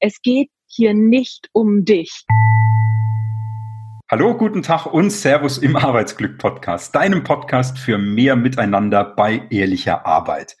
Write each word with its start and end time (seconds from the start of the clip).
Es 0.00 0.20
geht 0.20 0.50
hier 0.66 0.94
nicht 0.94 1.48
um 1.52 1.84
dich. 1.84 2.24
Hallo, 4.10 4.36
guten 4.36 4.62
Tag 4.62 4.86
und 4.86 5.10
Servus 5.10 5.58
im 5.58 5.76
Arbeitsglück 5.76 6.38
Podcast, 6.38 6.94
deinem 6.94 7.24
Podcast 7.24 7.78
für 7.78 7.98
mehr 7.98 8.36
Miteinander 8.36 9.04
bei 9.04 9.42
ehrlicher 9.50 10.06
Arbeit. 10.06 10.56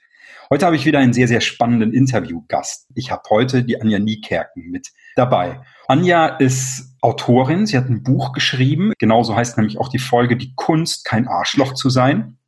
Heute 0.50 0.66
habe 0.66 0.76
ich 0.76 0.86
wieder 0.86 1.00
einen 1.00 1.12
sehr, 1.12 1.28
sehr 1.28 1.40
spannenden 1.40 1.92
Interviewgast. 1.92 2.88
Ich 2.94 3.10
habe 3.10 3.22
heute 3.30 3.64
die 3.64 3.80
Anja 3.80 3.98
Niekerken 3.98 4.70
mit 4.70 4.88
dabei. 5.16 5.60
Anja 5.88 6.26
ist 6.26 6.96
Autorin, 7.00 7.66
sie 7.66 7.76
hat 7.76 7.88
ein 7.88 8.02
Buch 8.02 8.32
geschrieben, 8.32 8.92
genauso 8.98 9.34
heißt 9.34 9.56
nämlich 9.56 9.78
auch 9.78 9.88
die 9.88 9.98
Folge 9.98 10.36
Die 10.36 10.54
Kunst, 10.54 11.04
kein 11.04 11.26
Arschloch 11.26 11.74
zu 11.74 11.90
sein. 11.90 12.38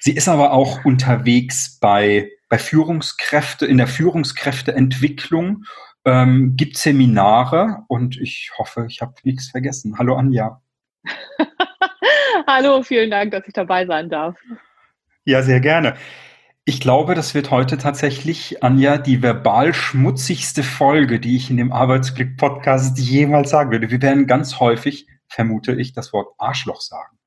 Sie 0.00 0.12
ist 0.12 0.28
aber 0.28 0.52
auch 0.52 0.84
unterwegs 0.84 1.78
bei, 1.80 2.30
bei 2.48 2.58
Führungskräfte, 2.58 3.66
in 3.66 3.78
der 3.78 3.86
Führungskräfteentwicklung 3.86 5.64
ähm, 6.04 6.54
gibt 6.56 6.76
Seminare 6.76 7.84
und 7.88 8.20
ich 8.20 8.52
hoffe, 8.58 8.86
ich 8.88 9.00
habe 9.00 9.14
nichts 9.22 9.48
vergessen. 9.50 9.96
Hallo 9.98 10.16
Anja. 10.16 10.60
Hallo, 12.46 12.82
vielen 12.82 13.10
Dank, 13.10 13.32
dass 13.32 13.46
ich 13.46 13.54
dabei 13.54 13.86
sein 13.86 14.10
darf. 14.10 14.36
Ja, 15.24 15.42
sehr 15.42 15.60
gerne. 15.60 15.94
Ich 16.66 16.80
glaube, 16.80 17.14
das 17.14 17.34
wird 17.34 17.50
heute 17.50 17.76
tatsächlich, 17.76 18.62
Anja, 18.62 18.96
die 18.96 19.22
verbal 19.22 19.74
schmutzigste 19.74 20.62
Folge, 20.62 21.20
die 21.20 21.36
ich 21.36 21.50
in 21.50 21.58
dem 21.58 21.72
Arbeitsglück-Podcast 21.72 22.98
jemals 22.98 23.50
sagen 23.50 23.70
würde. 23.70 23.90
Wir 23.90 24.00
werden 24.00 24.26
ganz 24.26 24.60
häufig, 24.60 25.06
vermute 25.28 25.72
ich, 25.72 25.92
das 25.92 26.12
Wort 26.12 26.28
Arschloch 26.38 26.80
sagen. 26.80 27.18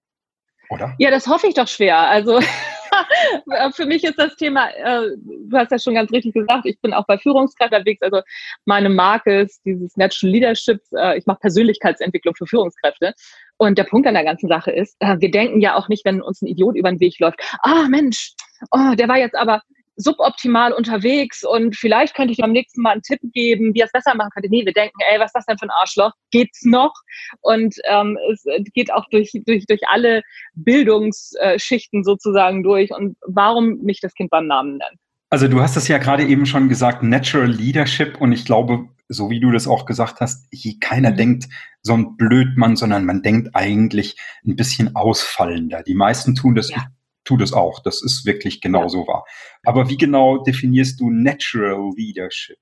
Oder? 0.70 0.96
Ja, 0.98 1.12
das 1.12 1.28
hoffe 1.28 1.48
ich 1.48 1.54
doch 1.54 1.68
schwer. 1.68 2.00
Also 2.00 2.40
für 3.74 3.86
mich 3.86 4.04
ist 4.04 4.20
das 4.20 4.36
Thema, 4.36 4.70
äh, 4.70 5.16
du 5.18 5.58
hast 5.58 5.72
ja 5.72 5.80
schon 5.80 5.96
ganz 5.96 6.12
richtig 6.12 6.34
gesagt, 6.34 6.66
ich 6.66 6.80
bin 6.82 6.94
auch 6.94 7.06
bei 7.06 7.18
Führungskräften 7.18 7.78
unterwegs. 7.78 8.02
Also 8.02 8.22
meine 8.66 8.90
Marke 8.90 9.42
ist 9.42 9.62
dieses 9.66 9.96
Natural 9.98 10.32
Leadership. 10.32 10.82
Äh, 10.96 11.18
ich 11.18 11.26
mache 11.26 11.40
Persönlichkeitsentwicklung 11.40 12.36
für 12.36 12.48
Führungskräfte. 12.48 13.14
Und 13.58 13.78
der 13.78 13.86
Punkt 13.86 14.08
an 14.08 14.14
der 14.14 14.24
ganzen 14.24 14.48
Sache 14.48 14.72
ist, 14.72 14.96
äh, 15.00 15.18
wir 15.20 15.32
denken 15.32 15.62
ja 15.62 15.76
auch 15.76 15.90
nicht, 15.90 16.06
wenn 16.06 16.22
uns 16.22 16.42
ein 16.42 16.48
Idiot 16.48 16.76
über 16.76 16.90
den 16.90 17.00
Weg 17.00 17.20
läuft, 17.20 17.40
ah 17.62 17.88
Mensch, 17.90 18.34
oh, 18.72 18.94
der 18.96 19.08
war 19.08 19.18
jetzt 19.18 19.36
aber 19.36 19.62
suboptimal 19.98 20.74
unterwegs 20.74 21.44
und 21.44 21.76
vielleicht 21.76 22.16
könnte 22.16 22.32
ich 22.32 22.38
beim 22.38 22.52
nächsten 22.52 22.82
Mal 22.82 22.92
einen 22.92 23.02
Tipp 23.02 23.20
geben, 23.34 23.74
wie 23.74 23.80
er 23.80 23.88
es 23.88 23.92
besser 23.92 24.16
machen 24.16 24.30
könnte. 24.34 24.50
Nee, 24.50 24.66
wir 24.66 24.74
denken, 24.74 24.98
ey, 25.12 25.20
was 25.20 25.28
ist 25.28 25.34
das 25.34 25.46
denn 25.46 25.58
für 25.58 25.66
ein 25.66 25.72
Arschloch? 25.72 26.12
Geht's 26.32 26.64
noch? 26.64 26.94
Und 27.42 27.76
ähm, 27.90 28.18
es 28.32 28.44
geht 28.74 28.94
auch 28.94 29.06
durch, 29.10 29.32
durch, 29.46 29.66
durch 29.66 29.82
alle 29.88 30.22
Bildungsschichten 30.54 32.04
sozusagen 32.04 32.64
durch. 32.64 32.92
Und 32.92 33.18
warum 33.26 33.80
nicht 33.80 34.04
das 34.04 34.14
Kind 34.14 34.30
beim 34.30 34.48
Namen 34.48 34.78
nennen? 34.78 35.00
Also 35.30 35.48
du 35.48 35.60
hast 35.60 35.76
es 35.76 35.88
ja 35.88 35.98
gerade 35.98 36.24
eben 36.26 36.46
schon 36.46 36.70
gesagt, 36.70 37.04
Natural 37.04 37.50
Leadership 37.50 38.22
und 38.22 38.32
ich 38.32 38.46
glaube, 38.46 38.88
so 39.10 39.30
wie 39.30 39.40
du 39.40 39.52
das 39.52 39.68
auch 39.68 39.86
gesagt 39.86 40.22
hast, 40.22 40.48
hier 40.52 40.76
keiner 40.80 41.12
mhm. 41.12 41.18
denkt 41.18 41.46
so 41.82 41.94
ein 41.94 42.18
Blödmann, 42.18 42.76
sondern 42.76 43.06
man 43.06 43.24
denkt 43.24 43.50
eigentlich 43.54 44.16
ein 44.46 44.56
bisschen 44.56 44.96
ausfallender. 44.96 45.84
Die 45.84 45.96
meisten 45.96 46.36
tun 46.36 46.56
das, 46.56 46.70
ja 46.70 46.86
tu 47.28 47.38
das 47.38 47.54
auch. 47.54 47.80
Das 47.84 48.02
ist 48.02 48.26
wirklich 48.26 48.62
genauso 48.62 49.02
ja. 49.02 49.08
wahr. 49.08 49.26
Aber 49.66 49.90
wie 49.90 49.98
genau 49.98 50.38
definierst 50.38 51.00
du 51.00 51.10
Natural 51.10 51.92
Leadership? 51.96 52.58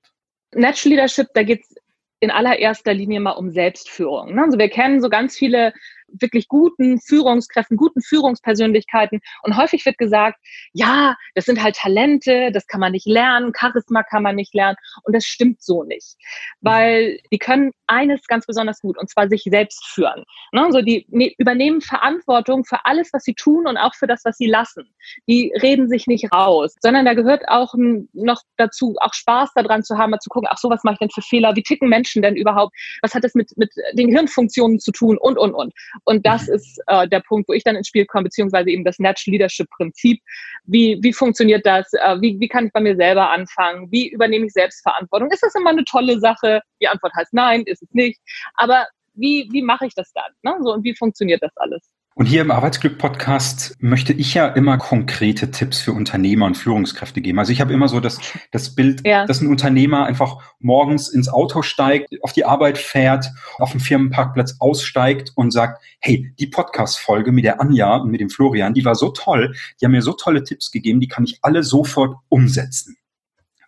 Natural 0.52 0.96
Leadership, 0.96 1.28
da 1.34 1.42
geht 1.42 1.62
es 1.62 1.74
in 2.20 2.30
allererster 2.30 2.94
Linie 2.94 3.20
mal 3.20 3.32
um 3.32 3.50
Selbstführung. 3.50 4.34
Ne? 4.34 4.42
Also 4.42 4.58
wir 4.58 4.68
kennen 4.68 5.00
so 5.00 5.08
ganz 5.08 5.36
viele 5.36 5.72
wirklich 6.20 6.48
guten 6.48 7.00
Führungskräften, 7.00 7.76
guten 7.76 8.02
Führungspersönlichkeiten. 8.02 9.20
Und 9.42 9.56
häufig 9.56 9.84
wird 9.86 9.98
gesagt, 9.98 10.38
ja, 10.72 11.16
das 11.34 11.44
sind 11.44 11.62
halt 11.62 11.76
Talente, 11.76 12.50
das 12.52 12.66
kann 12.66 12.80
man 12.80 12.92
nicht 12.92 13.06
lernen, 13.06 13.52
Charisma 13.58 14.02
kann 14.02 14.22
man 14.22 14.36
nicht 14.36 14.54
lernen. 14.54 14.76
Und 15.04 15.14
das 15.14 15.24
stimmt 15.24 15.62
so 15.62 15.84
nicht. 15.84 16.16
Weil 16.60 17.18
die 17.32 17.38
können 17.38 17.72
eines 17.86 18.26
ganz 18.26 18.46
besonders 18.46 18.80
gut, 18.80 18.98
und 18.98 19.10
zwar 19.10 19.28
sich 19.28 19.42
selbst 19.44 19.86
führen. 19.86 20.24
Ne? 20.52 20.64
Also 20.64 20.82
die 20.82 21.06
ne, 21.08 21.32
übernehmen 21.38 21.80
Verantwortung 21.80 22.64
für 22.64 22.84
alles, 22.84 23.10
was 23.12 23.24
sie 23.24 23.34
tun 23.34 23.66
und 23.66 23.76
auch 23.76 23.94
für 23.94 24.06
das, 24.06 24.24
was 24.24 24.36
sie 24.36 24.46
lassen. 24.46 24.84
Die 25.28 25.52
reden 25.62 25.88
sich 25.88 26.06
nicht 26.06 26.32
raus, 26.32 26.74
sondern 26.80 27.04
da 27.04 27.14
gehört 27.14 27.48
auch 27.48 27.74
noch 28.12 28.42
dazu, 28.56 28.96
auch 29.00 29.14
Spaß 29.14 29.50
daran 29.54 29.82
zu 29.82 29.98
haben, 29.98 30.10
mal 30.10 30.18
zu 30.18 30.30
gucken, 30.30 30.48
ach 30.50 30.58
so, 30.58 30.70
was 30.70 30.84
mache 30.84 30.94
ich 30.94 30.98
denn 30.98 31.10
für 31.10 31.22
Fehler? 31.22 31.54
Wie 31.56 31.62
ticken 31.62 31.88
Menschen 31.88 32.22
denn 32.22 32.36
überhaupt? 32.36 32.74
Was 33.02 33.14
hat 33.14 33.24
das 33.24 33.34
mit, 33.34 33.50
mit 33.56 33.70
den 33.94 34.10
Hirnfunktionen 34.10 34.80
zu 34.80 34.92
tun? 34.92 35.18
Und, 35.18 35.38
und, 35.38 35.54
und. 35.54 35.72
Und 36.06 36.24
das 36.24 36.46
mhm. 36.46 36.54
ist 36.54 36.80
äh, 36.86 37.08
der 37.08 37.20
Punkt, 37.20 37.48
wo 37.48 37.52
ich 37.52 37.64
dann 37.64 37.76
ins 37.76 37.88
Spiel 37.88 38.06
komme, 38.06 38.24
beziehungsweise 38.24 38.70
eben 38.70 38.84
das 38.84 38.98
Natural 38.98 39.32
Leadership 39.32 39.68
Prinzip. 39.70 40.20
Wie, 40.64 40.98
wie 41.02 41.12
funktioniert 41.12 41.66
das? 41.66 41.92
Äh, 41.92 42.20
wie, 42.20 42.38
wie 42.40 42.48
kann 42.48 42.66
ich 42.66 42.72
bei 42.72 42.80
mir 42.80 42.96
selber 42.96 43.30
anfangen? 43.30 43.90
Wie 43.90 44.08
übernehme 44.08 44.46
ich 44.46 44.52
Selbstverantwortung? 44.52 45.30
Ist 45.30 45.42
das 45.42 45.54
immer 45.54 45.70
eine 45.70 45.84
tolle 45.84 46.18
Sache? 46.20 46.62
Die 46.80 46.88
Antwort 46.88 47.12
heißt 47.14 47.34
nein, 47.34 47.62
ist 47.66 47.82
es 47.82 47.92
nicht. 47.92 48.20
Aber 48.54 48.86
wie, 49.14 49.48
wie 49.50 49.62
mache 49.62 49.86
ich 49.86 49.94
das 49.94 50.12
dann? 50.12 50.32
Ne? 50.42 50.58
So, 50.62 50.72
und 50.72 50.84
wie 50.84 50.94
funktioniert 50.94 51.42
das 51.42 51.56
alles? 51.56 51.90
Und 52.18 52.24
hier 52.24 52.40
im 52.40 52.50
Arbeitsglück-Podcast 52.50 53.76
möchte 53.78 54.14
ich 54.14 54.32
ja 54.32 54.46
immer 54.46 54.78
konkrete 54.78 55.50
Tipps 55.50 55.80
für 55.80 55.92
Unternehmer 55.92 56.46
und 56.46 56.56
Führungskräfte 56.56 57.20
geben. 57.20 57.38
Also 57.38 57.52
ich 57.52 57.60
habe 57.60 57.74
immer 57.74 57.88
so 57.88 58.00
das, 58.00 58.18
das 58.52 58.74
Bild, 58.74 59.06
ja. 59.06 59.26
dass 59.26 59.42
ein 59.42 59.48
Unternehmer 59.48 60.06
einfach 60.06 60.38
morgens 60.58 61.10
ins 61.10 61.28
Auto 61.28 61.60
steigt, 61.60 62.08
auf 62.22 62.32
die 62.32 62.46
Arbeit 62.46 62.78
fährt, 62.78 63.30
auf 63.58 63.72
dem 63.72 63.80
Firmenparkplatz 63.80 64.56
aussteigt 64.60 65.32
und 65.34 65.50
sagt, 65.50 65.84
hey, 66.00 66.32
die 66.38 66.46
Podcast-Folge 66.46 67.32
mit 67.32 67.44
der 67.44 67.60
Anja 67.60 67.96
und 67.96 68.10
mit 68.10 68.22
dem 68.22 68.30
Florian, 68.30 68.72
die 68.72 68.86
war 68.86 68.94
so 68.94 69.10
toll, 69.10 69.54
die 69.78 69.84
haben 69.84 69.92
mir 69.92 70.00
so 70.00 70.14
tolle 70.14 70.42
Tipps 70.42 70.70
gegeben, 70.70 71.00
die 71.00 71.08
kann 71.08 71.24
ich 71.24 71.40
alle 71.42 71.62
sofort 71.62 72.16
umsetzen. 72.30 72.96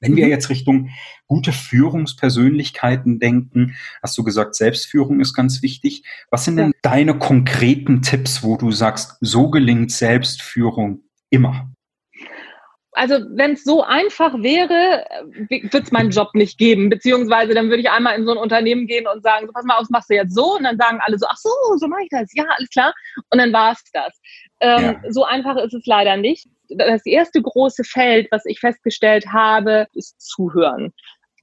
Wenn 0.01 0.17
wir 0.17 0.27
mhm. 0.27 0.31
jetzt 0.31 0.51
Richtung 0.51 0.91
gute 1.27 1.53
Führungspersönlichkeiten 1.53 3.19
denken, 3.19 3.77
hast 4.03 4.17
du 4.19 4.25
gesagt, 4.25 4.55
Selbstführung 4.55 5.21
ist 5.21 5.35
ganz 5.35 5.63
wichtig. 5.63 6.05
Was 6.31 6.45
sind 6.45 6.57
denn 6.57 6.73
deine 6.83 7.19
konkreten 7.19 8.03
Tipps, 8.03 8.43
wo 8.43 8.57
du 8.57 8.71
sagst, 8.71 9.17
so 9.21 9.51
gelingt 9.51 9.91
Selbstführung 9.93 11.03
immer? 11.31 11.71
Also 12.99 13.15
wenn 13.31 13.53
es 13.53 13.63
so 13.63 13.85
einfach 13.85 14.35
wäre, 14.43 15.05
würde 15.49 15.85
es 15.85 15.93
meinen 15.93 16.11
Job 16.11 16.35
nicht 16.35 16.59
geben. 16.59 16.91
Beziehungsweise 16.91 17.55
dann 17.55 17.69
würde 17.69 17.81
ich 17.81 17.91
einmal 17.91 18.19
in 18.19 18.25
so 18.25 18.33
ein 18.33 18.39
Unternehmen 18.39 18.89
gehen 18.89 19.07
und 19.07 19.23
sagen, 19.23 19.47
so, 19.47 19.53
pass 19.53 19.65
mal 19.65 19.77
aus, 19.77 19.89
machst 19.89 20.11
du 20.11 20.15
jetzt 20.15 20.35
so? 20.35 20.57
Und 20.57 20.65
dann 20.65 20.77
sagen 20.79 20.99
alle 21.03 21.17
so, 21.17 21.27
ach 21.29 21.37
so, 21.37 21.51
so 21.77 21.87
mache 21.87 22.03
ich 22.03 22.09
das. 22.11 22.29
Ja, 22.35 22.45
alles 22.57 22.69
klar. 22.71 22.93
Und 23.31 23.39
dann 23.39 23.53
war 23.53 23.73
es 23.73 23.85
das. 23.93 24.19
Ähm, 24.61 24.97
ja. 25.03 25.13
So 25.13 25.25
einfach 25.25 25.57
ist 25.59 25.75
es 25.75 25.87
leider 25.87 26.17
nicht. 26.17 26.49
Das 26.69 27.07
erste 27.07 27.41
große 27.41 27.85
Feld, 27.85 28.29
was 28.31 28.45
ich 28.47 28.61
festgestellt 28.61 29.27
habe, 29.33 29.87
ist 29.95 30.21
Zuhören. 30.21 30.93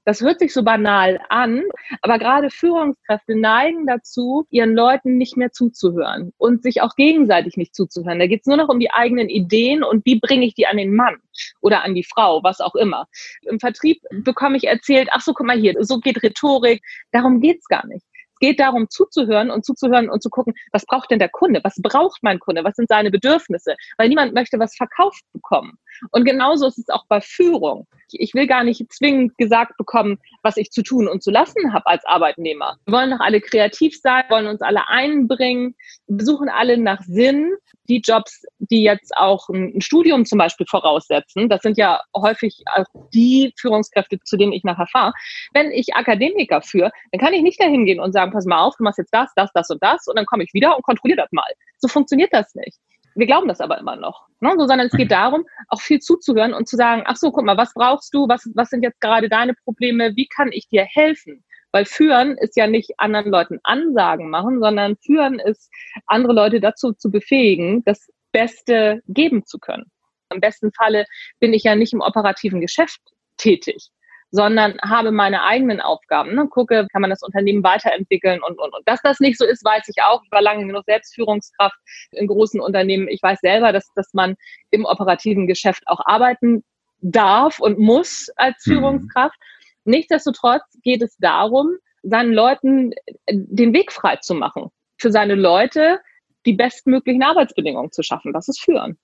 Das 0.06 0.22
hört 0.22 0.38
sich 0.38 0.54
so 0.54 0.62
banal 0.62 1.20
an, 1.30 1.64
aber 2.04 2.20
gerade 2.20 2.52
Führungskräfte 2.52 3.36
neigen 3.36 3.88
dazu, 3.88 4.46
ihren 4.52 4.76
Leuten 4.76 5.18
nicht 5.18 5.36
mehr 5.36 5.52
zuzuhören 5.52 6.32
und 6.38 6.62
sich 6.62 6.84
auch 6.84 6.96
gegenseitig 6.96 7.58
nicht 7.58 7.74
zuzuhören. 7.74 8.20
Da 8.20 8.28
geht 8.28 8.42
es 8.42 8.46
nur 8.46 8.58
noch 8.58 8.70
um 8.70 8.80
die 8.80 8.92
eigenen 8.92 9.30
Ideen 9.30 9.84
und 9.84 10.06
wie 10.06 10.20
bringe 10.20 10.46
ich 10.46 10.54
die 10.54 10.68
an 10.68 10.78
den 10.78 10.96
Mann 10.96 11.16
oder 11.60 11.84
an 11.84 11.96
die 11.96 12.04
Frau, 12.04 12.44
was 12.44 12.62
auch 12.62 12.76
immer. 12.76 13.08
Im 13.50 13.60
Vertrieb 13.60 14.00
bekomme 14.12 14.58
ich 14.58 14.66
erzählt, 14.66 15.10
ach 15.12 15.22
so, 15.22 15.34
guck 15.34 15.48
mal 15.48 15.60
hier, 15.60 15.74
so 15.80 15.98
geht 15.98 16.22
Rhetorik. 16.22 16.84
Darum 17.12 17.42
geht's 17.42 17.66
gar 17.68 17.88
nicht. 17.88 18.06
Es 18.36 18.40
geht 18.40 18.60
darum, 18.60 18.90
zuzuhören 18.90 19.50
und 19.50 19.66
zuzuhören 19.66 20.10
und 20.10 20.22
zu 20.22 20.30
gucken, 20.30 20.54
was 20.74 20.86
braucht 20.86 21.10
denn 21.10 21.20
der 21.20 21.30
Kunde? 21.30 21.62
Was 21.64 21.76
braucht 21.82 22.22
mein 22.22 22.40
Kunde? 22.40 22.66
Was 22.66 22.76
sind 22.76 22.90
seine 22.90 23.10
Bedürfnisse? 23.10 23.76
Weil 23.98 24.10
niemand 24.10 24.34
möchte 24.34 24.60
was 24.60 24.76
verkauft 24.76 25.24
bekommen. 25.32 25.78
Und 26.12 26.26
genauso 26.26 26.68
ist 26.68 26.78
es 26.78 26.90
auch 26.90 27.06
bei 27.08 27.22
Führung. 27.22 27.88
Ich 28.12 28.34
will 28.34 28.46
gar 28.46 28.66
nicht 28.66 28.92
zwingend 28.92 29.38
gesagt 29.38 29.78
bekommen, 29.78 30.20
was 30.44 30.58
ich 30.58 30.70
zu 30.72 30.84
tun 30.84 31.08
und 31.08 31.24
zu 31.24 31.32
lassen 31.32 31.74
habe 31.74 31.88
als 31.88 32.04
Arbeitnehmer. 32.06 32.78
Wir 32.86 32.94
wollen 32.94 33.12
doch 33.12 33.22
alle 33.22 33.40
kreativ 33.40 33.98
sein, 34.02 34.26
wollen 34.28 34.48
uns 34.48 34.62
alle 34.62 34.90
einbringen, 34.90 35.76
suchen 36.08 36.50
alle 36.50 36.78
nach 36.78 37.02
Sinn. 37.04 37.54
Die 37.88 38.02
Jobs, 38.04 38.44
die 38.70 38.84
jetzt 38.84 39.16
auch 39.16 39.50
ein 39.50 39.82
Studium 39.82 40.26
zum 40.26 40.38
Beispiel 40.38 40.66
voraussetzen, 40.70 41.50
das 41.50 41.62
sind 41.62 41.78
ja 41.78 42.02
häufig 42.16 42.64
auch 42.74 42.86
die 43.14 43.54
Führungskräfte, 43.58 44.20
zu 44.24 44.38
denen 44.38 44.54
ich 44.54 44.64
nachher 44.64 44.88
fahre. 44.88 45.14
Wenn 45.54 45.72
ich 45.72 45.96
Akademiker 45.96 46.62
führe, 46.62 46.92
dann 47.12 47.20
kann 47.20 47.34
ich 47.34 47.42
nicht 47.42 47.62
dahin 47.62 47.86
gehen 47.86 48.00
und 48.00 48.14
sagen, 48.14 48.32
pass 48.32 48.46
mal 48.46 48.62
auf, 48.62 48.76
du 48.78 48.84
machst 48.84 49.00
jetzt 49.00 49.14
das, 49.14 49.30
das, 49.36 49.52
das 49.54 49.70
und 49.70 49.82
das 49.82 50.08
und 50.08 50.18
dann 50.18 50.26
komme 50.26 50.44
ich 50.44 50.54
wieder 50.54 50.76
und 50.76 50.84
kontrolliere 50.84 51.22
das 51.22 51.32
mal. 51.32 51.52
So 51.78 51.88
funktioniert 51.88 52.34
das 52.34 52.54
nicht. 52.56 52.78
Wir 53.16 53.28
glauben 53.28 53.48
das 53.48 53.62
aber 53.62 53.78
immer 53.78 53.96
noch. 53.96 54.28
Ne? 54.42 54.52
So, 54.58 54.68
sondern 54.68 54.88
es 54.88 54.92
geht 54.92 55.10
mhm. 55.10 55.14
darum, 55.14 55.46
auch 55.70 55.82
viel 55.82 56.00
zuzuhören 56.00 56.54
und 56.54 56.68
zu 56.68 56.76
sagen, 56.76 57.04
ach 57.06 57.16
so, 57.16 57.32
guck 57.32 57.46
mal, 57.46 57.58
was 57.58 57.74
brauchst 57.74 58.14
du? 58.14 58.28
Was, 58.28 58.50
was 58.56 58.70
sind 58.70 58.84
jetzt 58.84 59.00
gerade 59.00 59.30
deine 59.30 59.54
Probleme? 59.54 60.16
Wie 60.16 60.28
kann 60.28 60.52
ich 60.52 60.68
dir 60.68 60.84
helfen? 60.84 61.44
Weil 61.72 61.86
führen 61.86 62.38
ist 62.38 62.56
ja 62.56 62.68
nicht 62.68 62.92
anderen 63.00 63.32
Leuten 63.32 63.60
Ansagen 63.64 64.30
machen, 64.30 64.60
sondern 64.60 64.98
führen 64.98 65.40
ist, 65.40 65.70
andere 66.08 66.34
Leute 66.34 66.60
dazu 66.60 66.94
zu 66.94 67.10
befähigen, 67.10 67.84
das 67.86 68.10
Beste 68.36 69.02
geben 69.08 69.46
zu 69.46 69.60
können. 69.60 69.86
Im 70.30 70.42
besten 70.42 70.74
Falle 70.74 71.06
bin 71.40 71.54
ich 71.54 71.64
ja 71.64 71.74
nicht 71.74 71.94
im 71.94 72.02
operativen 72.02 72.60
Geschäft 72.60 73.00
tätig, 73.38 73.92
sondern 74.30 74.78
habe 74.82 75.12
meine 75.12 75.44
eigenen 75.44 75.80
Aufgaben. 75.80 76.36
Ne? 76.36 76.46
Gucke, 76.50 76.86
kann 76.92 77.00
man 77.02 77.10
das 77.10 77.24
Unternehmen 77.24 77.64
weiterentwickeln 77.64 78.42
und, 78.44 78.60
und, 78.60 78.74
und. 78.74 78.86
Dass 78.86 79.02
das 79.04 79.22
nicht 79.22 79.38
so 79.38 79.46
ist, 79.46 79.64
weiß 79.64 79.88
ich 79.88 80.04
auch. 80.04 80.22
Ich 80.26 80.32
war 80.34 80.42
lange 80.42 80.68
genug 80.68 80.84
Selbstführungskraft 80.84 81.78
in 82.12 82.28
großen 82.28 82.60
Unternehmen. 82.60 83.08
Ich 83.08 83.24
weiß 83.24 83.40
selber, 83.40 83.72
dass, 83.72 83.90
dass 83.96 84.14
man 84.14 84.36
im 84.70 84.84
operativen 84.84 85.48
Geschäft 85.48 85.84
auch 85.86 86.02
arbeiten 86.04 86.66
darf 87.00 87.62
und 87.62 87.80
muss 87.80 88.30
als 88.36 88.66
mhm. 88.66 88.72
Führungskraft. 88.72 89.38
Nichtsdestotrotz 89.86 90.66
geht 90.84 91.04
es 91.04 91.16
darum, 91.20 91.78
seinen 92.04 92.34
Leuten 92.34 92.92
den 93.30 93.74
Weg 93.74 93.94
frei 93.94 94.18
zu 94.18 94.34
machen, 94.34 94.72
für 94.98 95.12
seine 95.12 95.36
Leute 95.36 96.02
die 96.46 96.54
bestmöglichen 96.54 97.24
Arbeitsbedingungen 97.24 97.92
zu 97.92 98.04
schaffen. 98.04 98.34
Das 98.34 98.48
ist 98.48 98.62
Führen. 98.62 98.98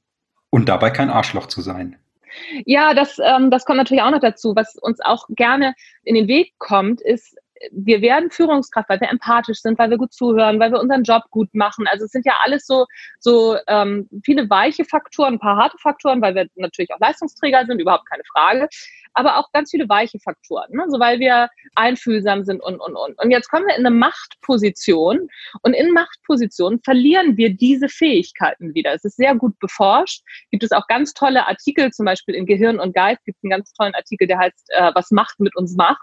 Und 0.49 0.69
dabei 0.69 0.89
kein 0.89 1.09
Arschloch 1.09 1.47
zu 1.47 1.61
sein. 1.61 1.97
Ja, 2.65 2.93
das, 2.93 3.19
ähm, 3.23 3.51
das 3.51 3.65
kommt 3.65 3.77
natürlich 3.77 4.03
auch 4.03 4.11
noch 4.11 4.19
dazu. 4.19 4.55
Was 4.55 4.75
uns 4.75 5.01
auch 5.01 5.25
gerne 5.29 5.73
in 6.03 6.15
den 6.15 6.27
Weg 6.27 6.53
kommt, 6.57 7.01
ist, 7.01 7.37
wir 7.71 8.01
werden 8.01 8.31
Führungskraft, 8.31 8.89
weil 8.89 9.01
wir 9.01 9.09
empathisch 9.09 9.61
sind, 9.61 9.77
weil 9.77 9.89
wir 9.89 9.97
gut 9.97 10.13
zuhören, 10.13 10.59
weil 10.59 10.71
wir 10.71 10.79
unseren 10.79 11.03
Job 11.03 11.23
gut 11.29 11.53
machen. 11.53 11.87
Also 11.87 12.05
es 12.05 12.11
sind 12.11 12.25
ja 12.25 12.33
alles 12.43 12.65
so, 12.65 12.85
so 13.19 13.57
ähm, 13.67 14.07
viele 14.23 14.49
weiche 14.49 14.85
Faktoren, 14.85 15.35
ein 15.35 15.39
paar 15.39 15.57
harte 15.57 15.77
Faktoren, 15.77 16.21
weil 16.21 16.35
wir 16.35 16.47
natürlich 16.55 16.93
auch 16.93 16.99
Leistungsträger 16.99 17.65
sind, 17.65 17.79
überhaupt 17.79 18.09
keine 18.09 18.23
Frage 18.33 18.67
aber 19.13 19.37
auch 19.37 19.51
ganz 19.51 19.71
viele 19.71 19.87
weiche 19.89 20.19
Faktoren, 20.19 20.71
ne? 20.71 20.85
so 20.89 20.99
weil 20.99 21.19
wir 21.19 21.49
einfühlsam 21.75 22.43
sind 22.43 22.61
und, 22.61 22.79
und, 22.79 22.95
und. 22.95 23.17
Und 23.19 23.31
jetzt 23.31 23.49
kommen 23.49 23.65
wir 23.67 23.75
in 23.75 23.85
eine 23.85 23.95
Machtposition 23.95 25.27
und 25.61 25.73
in 25.73 25.91
Machtpositionen 25.91 26.79
verlieren 26.83 27.37
wir 27.37 27.53
diese 27.53 27.89
Fähigkeiten 27.89 28.73
wieder. 28.73 28.93
Es 28.93 29.03
ist 29.03 29.17
sehr 29.17 29.35
gut 29.35 29.57
beforscht. 29.59 30.23
Gibt 30.49 30.63
es 30.63 30.71
auch 30.71 30.87
ganz 30.87 31.13
tolle 31.13 31.47
Artikel, 31.47 31.91
zum 31.91 32.05
Beispiel 32.05 32.35
in 32.35 32.45
Gehirn 32.45 32.79
und 32.79 32.95
Geist 32.95 33.23
gibt 33.25 33.37
es 33.37 33.43
einen 33.43 33.51
ganz 33.51 33.73
tollen 33.73 33.95
Artikel, 33.95 34.27
der 34.27 34.39
heißt, 34.39 34.69
äh, 34.69 34.91
was 34.93 35.11
Macht 35.11 35.39
mit 35.39 35.55
uns 35.55 35.75
macht. 35.75 36.01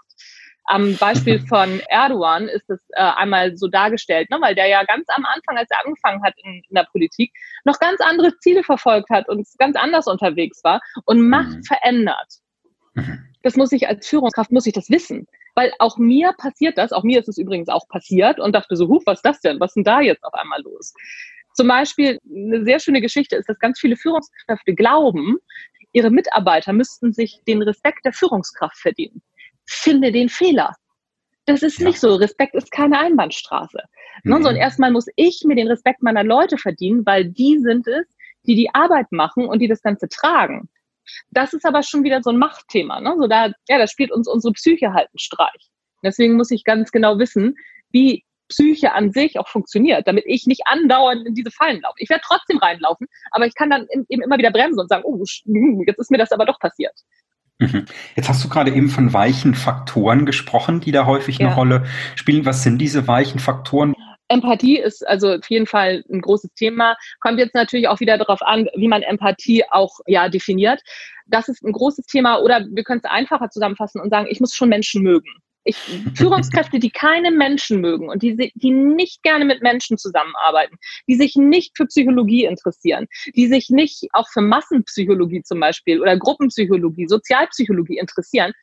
Am 0.65 0.95
Beispiel 0.97 1.39
von 1.47 1.79
Erdogan 1.89 2.47
ist 2.47 2.69
es 2.69 2.79
äh, 2.89 3.01
einmal 3.01 3.55
so 3.57 3.67
dargestellt, 3.67 4.29
ne, 4.29 4.37
weil 4.39 4.55
der 4.55 4.67
ja 4.67 4.83
ganz 4.83 5.05
am 5.09 5.25
Anfang, 5.25 5.57
als 5.57 5.69
er 5.71 5.85
angefangen 5.85 6.23
hat 6.23 6.35
in, 6.43 6.61
in, 6.67 6.75
der 6.75 6.87
Politik, 6.91 7.31
noch 7.65 7.79
ganz 7.79 7.99
andere 8.01 8.37
Ziele 8.37 8.63
verfolgt 8.63 9.09
hat 9.09 9.27
und 9.29 9.47
ganz 9.57 9.75
anders 9.75 10.07
unterwegs 10.07 10.63
war 10.63 10.81
und 11.05 11.27
Macht 11.27 11.57
mhm. 11.57 11.63
verändert. 11.63 12.27
Mhm. 12.93 13.25
Das 13.41 13.55
muss 13.55 13.71
ich 13.71 13.87
als 13.87 14.07
Führungskraft, 14.07 14.51
muss 14.51 14.67
ich 14.67 14.73
das 14.73 14.89
wissen. 14.89 15.25
Weil 15.55 15.73
auch 15.79 15.97
mir 15.97 16.33
passiert 16.33 16.77
das, 16.77 16.91
auch 16.91 17.03
mir 17.03 17.19
ist 17.19 17.29
es 17.29 17.37
übrigens 17.37 17.69
auch 17.69 17.87
passiert 17.87 18.39
und 18.39 18.53
dachte 18.53 18.75
so, 18.75 18.87
huch, 18.87 19.01
was 19.05 19.19
ist 19.19 19.25
das 19.25 19.41
denn? 19.41 19.59
Was 19.59 19.71
ist 19.71 19.75
denn 19.75 19.83
da 19.83 20.01
jetzt 20.01 20.23
auf 20.23 20.33
einmal 20.33 20.61
los? 20.61 20.93
Zum 21.53 21.67
Beispiel, 21.67 22.19
eine 22.29 22.63
sehr 22.63 22.79
schöne 22.79 23.01
Geschichte 23.01 23.35
ist, 23.35 23.49
dass 23.49 23.59
ganz 23.59 23.79
viele 23.79 23.97
Führungskräfte 23.97 24.73
glauben, 24.75 25.37
ihre 25.91 26.11
Mitarbeiter 26.11 26.73
müssten 26.73 27.13
sich 27.13 27.41
den 27.47 27.61
Respekt 27.61 28.05
der 28.05 28.13
Führungskraft 28.13 28.77
verdienen. 28.77 29.21
Finde 29.71 30.11
den 30.11 30.29
Fehler. 30.29 30.73
Das 31.45 31.61
ist 31.61 31.79
ja. 31.79 31.87
nicht 31.87 31.99
so. 31.99 32.15
Respekt 32.15 32.55
ist 32.55 32.71
keine 32.71 32.97
Einbahnstraße. 32.97 33.79
Mhm. 34.23 34.33
Und 34.33 34.55
erstmal 34.55 34.91
muss 34.91 35.05
ich 35.15 35.43
mir 35.45 35.55
den 35.55 35.67
Respekt 35.67 36.01
meiner 36.01 36.23
Leute 36.23 36.57
verdienen, 36.57 37.05
weil 37.05 37.25
die 37.25 37.59
sind 37.59 37.87
es, 37.87 38.07
die 38.47 38.55
die 38.55 38.73
Arbeit 38.73 39.11
machen 39.11 39.45
und 39.45 39.59
die 39.59 39.67
das 39.67 39.81
Ganze 39.81 40.07
tragen. 40.09 40.69
Das 41.29 41.53
ist 41.53 41.65
aber 41.65 41.83
schon 41.83 42.03
wieder 42.03 42.21
so 42.23 42.31
ein 42.31 42.37
Machtthema. 42.37 42.99
Ne? 42.99 43.15
So 43.17 43.27
da, 43.27 43.51
ja, 43.67 43.77
da 43.77 43.87
spielt 43.87 44.11
uns 44.11 44.27
unsere 44.27 44.53
Psyche 44.53 44.93
halt 44.93 45.09
einen 45.09 45.19
Streich. 45.19 45.69
Deswegen 46.03 46.35
muss 46.35 46.51
ich 46.51 46.63
ganz 46.63 46.91
genau 46.91 47.19
wissen, 47.19 47.55
wie 47.91 48.23
Psyche 48.47 48.93
an 48.93 49.11
sich 49.11 49.37
auch 49.37 49.47
funktioniert, 49.47 50.07
damit 50.07 50.23
ich 50.27 50.47
nicht 50.47 50.61
andauernd 50.65 51.27
in 51.27 51.35
diese 51.35 51.51
Fallen 51.51 51.81
laufe. 51.81 51.95
Ich 51.97 52.09
werde 52.09 52.23
trotzdem 52.25 52.57
reinlaufen, 52.57 53.07
aber 53.31 53.45
ich 53.45 53.53
kann 53.53 53.69
dann 53.69 53.87
eben 54.09 54.23
immer 54.23 54.37
wieder 54.37 54.51
bremsen 54.51 54.79
und 54.79 54.89
sagen, 54.89 55.03
oh, 55.05 55.17
jetzt 55.87 55.99
ist 55.99 56.11
mir 56.11 56.17
das 56.17 56.31
aber 56.31 56.45
doch 56.45 56.59
passiert. 56.59 56.93
Mhm. 57.59 57.85
Jetzt 58.15 58.29
hast 58.29 58.43
du 58.43 58.49
gerade 58.49 58.71
eben 58.71 58.89
von 58.89 59.11
weichen 59.13 59.53
Faktoren 59.53 60.25
gesprochen, 60.25 60.79
die 60.79 60.91
da 60.91 61.05
häufig 61.05 61.39
ja. 61.39 61.47
eine 61.47 61.55
Rolle 61.55 61.85
spielen. 62.15 62.45
Was 62.45 62.63
sind 62.63 62.77
diese 62.79 63.07
weichen 63.07 63.39
Faktoren? 63.39 63.93
Empathie 64.29 64.77
ist 64.77 65.05
also 65.07 65.33
auf 65.33 65.49
jeden 65.49 65.65
Fall 65.65 66.03
ein 66.09 66.21
großes 66.21 66.53
Thema. 66.53 66.95
Kommt 67.19 67.39
jetzt 67.39 67.55
natürlich 67.55 67.87
auch 67.87 67.99
wieder 67.99 68.17
darauf 68.17 68.41
an, 68.41 68.67
wie 68.75 68.87
man 68.87 69.01
Empathie 69.01 69.63
auch 69.71 69.99
ja 70.07 70.29
definiert. 70.29 70.81
Das 71.27 71.49
ist 71.49 71.63
ein 71.63 71.73
großes 71.73 72.05
Thema. 72.05 72.39
Oder 72.39 72.65
wir 72.71 72.83
können 72.83 73.01
es 73.03 73.09
einfacher 73.09 73.49
zusammenfassen 73.49 73.99
und 73.99 74.09
sagen, 74.09 74.27
ich 74.29 74.39
muss 74.39 74.55
schon 74.55 74.69
Menschen 74.69 75.03
mögen. 75.03 75.29
Ich, 75.63 75.77
Führungskräfte, 76.15 76.79
die 76.79 76.89
keine 76.89 77.31
Menschen 77.31 77.81
mögen 77.81 78.09
und 78.09 78.23
die, 78.23 78.51
die 78.55 78.71
nicht 78.71 79.23
gerne 79.23 79.45
mit 79.45 79.61
Menschen 79.61 79.97
zusammenarbeiten, 79.97 80.77
die 81.07 81.15
sich 81.15 81.35
nicht 81.35 81.75
für 81.75 81.85
Psychologie 81.85 82.45
interessieren, 82.45 83.07
die 83.35 83.47
sich 83.47 83.69
nicht 83.69 84.07
auch 84.13 84.29
für 84.29 84.41
Massenpsychologie 84.41 85.43
zum 85.43 85.59
Beispiel 85.59 86.01
oder 86.01 86.17
Gruppenpsychologie, 86.17 87.07
Sozialpsychologie 87.07 87.97
interessieren, 87.97 88.53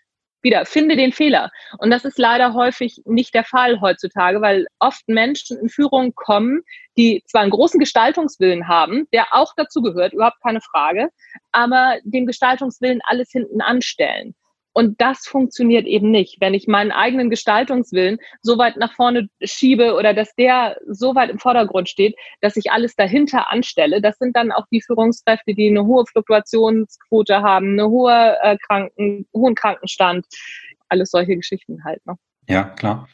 wieder, 0.46 0.64
finde 0.64 0.96
den 0.96 1.12
Fehler. 1.12 1.50
Und 1.78 1.90
das 1.90 2.04
ist 2.04 2.18
leider 2.18 2.54
häufig 2.54 3.02
nicht 3.04 3.34
der 3.34 3.44
Fall 3.44 3.80
heutzutage, 3.80 4.40
weil 4.40 4.66
oft 4.78 5.02
Menschen 5.08 5.58
in 5.58 5.68
Führung 5.68 6.14
kommen, 6.14 6.62
die 6.96 7.22
zwar 7.26 7.42
einen 7.42 7.50
großen 7.50 7.80
Gestaltungswillen 7.80 8.68
haben, 8.68 9.06
der 9.12 9.26
auch 9.32 9.52
dazu 9.56 9.82
gehört, 9.82 10.12
überhaupt 10.12 10.40
keine 10.42 10.60
Frage, 10.60 11.10
aber 11.52 11.98
dem 12.04 12.26
Gestaltungswillen 12.26 13.00
alles 13.04 13.30
hinten 13.30 13.60
anstellen. 13.60 14.34
Und 14.76 15.00
das 15.00 15.26
funktioniert 15.26 15.86
eben 15.86 16.10
nicht. 16.10 16.36
Wenn 16.38 16.52
ich 16.52 16.66
meinen 16.66 16.92
eigenen 16.92 17.30
Gestaltungswillen 17.30 18.18
so 18.42 18.58
weit 18.58 18.76
nach 18.76 18.92
vorne 18.92 19.30
schiebe 19.40 19.94
oder 19.94 20.12
dass 20.12 20.34
der 20.34 20.76
so 20.86 21.14
weit 21.14 21.30
im 21.30 21.38
Vordergrund 21.38 21.88
steht, 21.88 22.14
dass 22.42 22.58
ich 22.58 22.70
alles 22.70 22.94
dahinter 22.94 23.50
anstelle, 23.50 24.02
das 24.02 24.18
sind 24.18 24.36
dann 24.36 24.52
auch 24.52 24.66
die 24.70 24.82
Führungskräfte, 24.82 25.54
die 25.54 25.70
eine 25.70 25.86
hohe 25.86 26.04
Fluktuationsquote 26.04 27.40
haben, 27.40 27.72
eine 27.72 27.88
hohe 27.88 28.36
äh, 28.42 28.58
Kranken, 28.66 29.26
hohen 29.32 29.54
Krankenstand, 29.54 30.26
alles 30.90 31.10
solche 31.10 31.36
Geschichten 31.36 31.82
halt. 31.82 32.04
Ne? 32.04 32.18
Ja, 32.46 32.64
klar. 32.64 33.08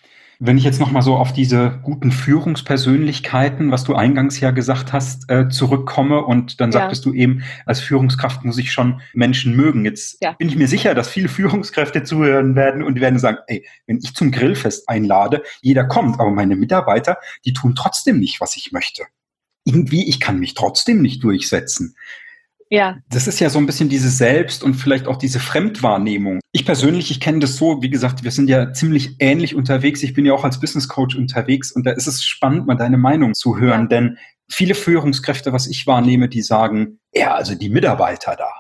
Wenn 0.44 0.58
ich 0.58 0.64
jetzt 0.64 0.80
nochmal 0.80 1.02
so 1.02 1.14
auf 1.14 1.32
diese 1.32 1.78
guten 1.84 2.10
Führungspersönlichkeiten, 2.10 3.70
was 3.70 3.84
du 3.84 3.94
eingangs 3.94 4.40
ja 4.40 4.50
gesagt 4.50 4.92
hast, 4.92 5.30
äh, 5.30 5.48
zurückkomme 5.48 6.24
und 6.24 6.60
dann 6.60 6.72
ja. 6.72 6.80
sagtest 6.80 7.04
du 7.04 7.12
eben, 7.14 7.44
als 7.64 7.78
Führungskraft 7.78 8.44
muss 8.44 8.58
ich 8.58 8.72
schon 8.72 9.00
Menschen 9.14 9.54
mögen. 9.54 9.84
Jetzt 9.84 10.20
ja. 10.20 10.32
bin 10.32 10.48
ich 10.48 10.56
mir 10.56 10.66
sicher, 10.66 10.96
dass 10.96 11.08
viele 11.08 11.28
Führungskräfte 11.28 12.02
zuhören 12.02 12.56
werden 12.56 12.82
und 12.82 12.96
die 12.96 13.00
werden 13.00 13.20
sagen, 13.20 13.38
ey, 13.46 13.64
wenn 13.86 13.98
ich 13.98 14.14
zum 14.16 14.32
Grillfest 14.32 14.88
einlade, 14.88 15.44
jeder 15.60 15.84
kommt, 15.84 16.18
aber 16.18 16.32
meine 16.32 16.56
Mitarbeiter, 16.56 17.18
die 17.44 17.52
tun 17.52 17.76
trotzdem 17.76 18.18
nicht, 18.18 18.40
was 18.40 18.56
ich 18.56 18.72
möchte. 18.72 19.04
Irgendwie, 19.64 20.08
ich 20.08 20.18
kann 20.18 20.40
mich 20.40 20.54
trotzdem 20.54 21.02
nicht 21.02 21.22
durchsetzen. 21.22 21.94
Ja. 22.72 22.96
Das 23.10 23.26
ist 23.26 23.38
ja 23.38 23.50
so 23.50 23.58
ein 23.58 23.66
bisschen 23.66 23.90
diese 23.90 24.08
Selbst- 24.08 24.64
und 24.64 24.72
vielleicht 24.72 25.06
auch 25.06 25.16
diese 25.16 25.40
Fremdwahrnehmung. 25.40 26.40
Ich 26.52 26.64
persönlich, 26.64 27.10
ich 27.10 27.20
kenne 27.20 27.40
das 27.40 27.56
so, 27.56 27.82
wie 27.82 27.90
gesagt, 27.90 28.24
wir 28.24 28.30
sind 28.30 28.48
ja 28.48 28.72
ziemlich 28.72 29.16
ähnlich 29.19 29.54
unterwegs. 29.54 30.02
Ich 30.02 30.14
bin 30.14 30.24
ja 30.24 30.32
auch 30.32 30.42
als 30.42 30.58
Business 30.58 30.88
Coach 30.88 31.14
unterwegs 31.14 31.70
und 31.70 31.84
da 31.84 31.90
ist 31.90 32.06
es 32.06 32.24
spannend, 32.24 32.66
mal 32.66 32.76
deine 32.76 32.96
Meinung 32.96 33.34
zu 33.34 33.58
hören, 33.58 33.82
ja. 33.82 33.86
denn 33.88 34.19
viele 34.50 34.74
Führungskräfte, 34.74 35.52
was 35.52 35.66
ich 35.66 35.86
wahrnehme, 35.86 36.30
die 36.30 36.40
sagen, 36.40 36.98
ja, 37.12 37.34
also 37.34 37.54
die 37.54 37.69
Mitarbeiter 37.69 38.36
da. 38.36 38.50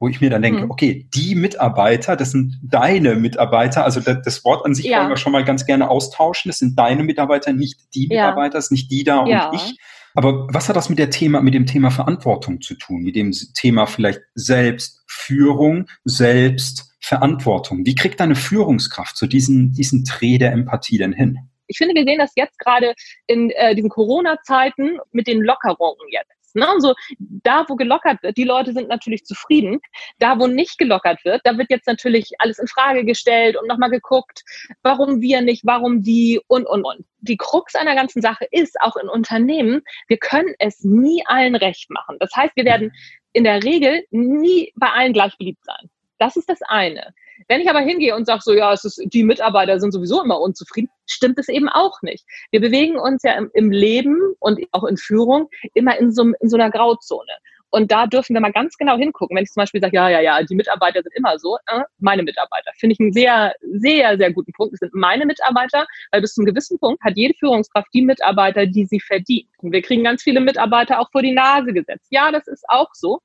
Wo 0.00 0.08
ich 0.08 0.20
mir 0.20 0.30
dann 0.30 0.42
denke, 0.42 0.64
mhm. 0.64 0.70
okay, 0.72 1.08
die 1.14 1.36
Mitarbeiter, 1.36 2.16
das 2.16 2.32
sind 2.32 2.58
deine 2.64 3.14
Mitarbeiter. 3.14 3.84
Also 3.84 4.00
das, 4.00 4.16
das 4.24 4.44
Wort 4.44 4.66
an 4.66 4.74
sich 4.74 4.86
ja. 4.86 4.98
wollen 4.98 5.10
wir 5.10 5.16
schon 5.16 5.30
mal 5.30 5.44
ganz 5.44 5.64
gerne 5.64 5.90
austauschen. 5.90 6.48
Das 6.48 6.58
sind 6.58 6.76
deine 6.76 7.04
Mitarbeiter, 7.04 7.52
nicht 7.52 7.94
die 7.94 8.08
Mitarbeiter, 8.08 8.54
das 8.54 8.64
ist 8.64 8.72
nicht 8.72 8.90
die 8.90 9.04
da 9.04 9.18
und 9.18 9.54
ich 9.54 9.76
aber 10.14 10.46
was 10.52 10.68
hat 10.68 10.76
das 10.76 10.88
mit 10.88 10.98
der 10.98 11.10
Thema, 11.10 11.40
mit 11.40 11.54
dem 11.54 11.66
Thema 11.66 11.90
Verantwortung 11.90 12.60
zu 12.60 12.74
tun? 12.74 13.02
Mit 13.02 13.16
dem 13.16 13.32
Thema 13.54 13.86
vielleicht 13.86 14.20
Selbstführung, 14.34 15.86
Selbstverantwortung? 16.04 17.86
Wie 17.86 17.94
kriegt 17.94 18.20
eine 18.20 18.34
Führungskraft 18.34 19.16
zu 19.16 19.26
so 19.26 19.28
diesen, 19.28 19.72
diesen 19.72 20.04
Dreh 20.04 20.38
der 20.38 20.52
Empathie 20.52 20.98
denn 20.98 21.12
hin? 21.12 21.38
Ich 21.66 21.78
finde, 21.78 21.94
wir 21.94 22.04
sehen 22.04 22.18
das 22.18 22.32
jetzt 22.34 22.58
gerade 22.58 22.94
in 23.26 23.50
äh, 23.50 23.74
diesen 23.76 23.90
Corona-Zeiten 23.90 24.98
mit 25.12 25.28
den 25.28 25.40
Lockerungen 25.40 26.08
jetzt. 26.10 26.39
Ne? 26.54 26.66
So, 26.78 26.94
da, 27.18 27.64
wo 27.68 27.76
gelockert 27.76 28.22
wird, 28.22 28.36
die 28.36 28.44
Leute 28.44 28.72
sind 28.72 28.88
natürlich 28.88 29.24
zufrieden. 29.24 29.80
Da, 30.18 30.38
wo 30.38 30.46
nicht 30.46 30.78
gelockert 30.78 31.24
wird, 31.24 31.42
da 31.44 31.56
wird 31.58 31.70
jetzt 31.70 31.86
natürlich 31.86 32.32
alles 32.38 32.58
in 32.58 32.66
Frage 32.66 33.04
gestellt 33.04 33.56
und 33.56 33.68
nochmal 33.68 33.90
geguckt, 33.90 34.42
warum 34.82 35.20
wir 35.20 35.40
nicht, 35.40 35.64
warum 35.64 36.02
die 36.02 36.40
und, 36.46 36.66
und, 36.66 36.84
und. 36.84 37.04
Die 37.20 37.36
Krux 37.36 37.74
einer 37.74 37.94
ganzen 37.94 38.22
Sache 38.22 38.46
ist, 38.50 38.80
auch 38.80 38.96
in 38.96 39.08
Unternehmen, 39.08 39.82
wir 40.08 40.18
können 40.18 40.54
es 40.58 40.84
nie 40.84 41.22
allen 41.26 41.54
recht 41.54 41.90
machen. 41.90 42.16
Das 42.18 42.34
heißt, 42.34 42.56
wir 42.56 42.64
werden 42.64 42.92
in 43.32 43.44
der 43.44 43.62
Regel 43.62 44.04
nie 44.10 44.72
bei 44.74 44.88
allen 44.88 45.12
gleich 45.12 45.36
beliebt 45.38 45.64
sein. 45.64 45.90
Das 46.18 46.36
ist 46.36 46.48
das 46.48 46.60
eine. 46.62 47.14
Wenn 47.48 47.60
ich 47.60 47.68
aber 47.68 47.80
hingehe 47.80 48.14
und 48.14 48.26
sage 48.26 48.42
so, 48.42 48.52
ja, 48.52 48.72
es 48.72 48.84
ist, 48.84 49.02
die 49.04 49.24
Mitarbeiter 49.24 49.80
sind 49.80 49.92
sowieso 49.92 50.22
immer 50.22 50.40
unzufrieden, 50.40 50.90
stimmt 51.06 51.38
es 51.38 51.48
eben 51.48 51.68
auch 51.68 52.02
nicht. 52.02 52.24
Wir 52.50 52.60
bewegen 52.60 52.98
uns 52.98 53.22
ja 53.22 53.32
im, 53.32 53.50
im 53.54 53.70
Leben 53.70 54.18
und 54.38 54.60
auch 54.72 54.84
in 54.84 54.96
Führung 54.96 55.48
immer 55.74 55.98
in 55.98 56.12
so, 56.12 56.22
in 56.40 56.48
so 56.48 56.56
einer 56.56 56.70
Grauzone. 56.70 57.32
Und 57.70 57.92
da 57.92 58.06
dürfen 58.06 58.34
wir 58.34 58.40
mal 58.40 58.52
ganz 58.52 58.76
genau 58.76 58.96
hingucken. 58.96 59.36
Wenn 59.36 59.44
ich 59.44 59.50
zum 59.50 59.60
Beispiel 59.62 59.80
sage, 59.80 59.96
ja, 59.96 60.08
ja, 60.08 60.20
ja, 60.20 60.42
die 60.42 60.54
Mitarbeiter 60.54 61.02
sind 61.02 61.14
immer 61.14 61.38
so, 61.38 61.56
äh, 61.66 61.82
meine 61.98 62.22
Mitarbeiter. 62.22 62.72
Finde 62.76 62.94
ich 62.94 63.00
einen 63.00 63.12
sehr, 63.12 63.54
sehr, 63.60 64.16
sehr 64.18 64.32
guten 64.32 64.52
Punkt. 64.52 64.74
Es 64.74 64.80
sind 64.80 64.92
meine 64.94 65.24
Mitarbeiter, 65.24 65.86
weil 66.10 66.20
bis 66.20 66.34
zu 66.34 66.40
einem 66.40 66.46
gewissen 66.46 66.78
Punkt 66.78 67.02
hat 67.02 67.16
jede 67.16 67.34
Führungskraft 67.34 67.88
die 67.94 68.02
Mitarbeiter, 68.02 68.66
die 68.66 68.86
sie 68.86 69.00
verdient. 69.00 69.48
Und 69.58 69.72
wir 69.72 69.82
kriegen 69.82 70.02
ganz 70.02 70.22
viele 70.22 70.40
Mitarbeiter 70.40 70.98
auch 70.98 71.10
vor 71.12 71.22
die 71.22 71.32
Nase 71.32 71.72
gesetzt. 71.72 72.06
Ja, 72.10 72.32
das 72.32 72.48
ist 72.48 72.64
auch 72.68 72.88
so. 72.92 73.20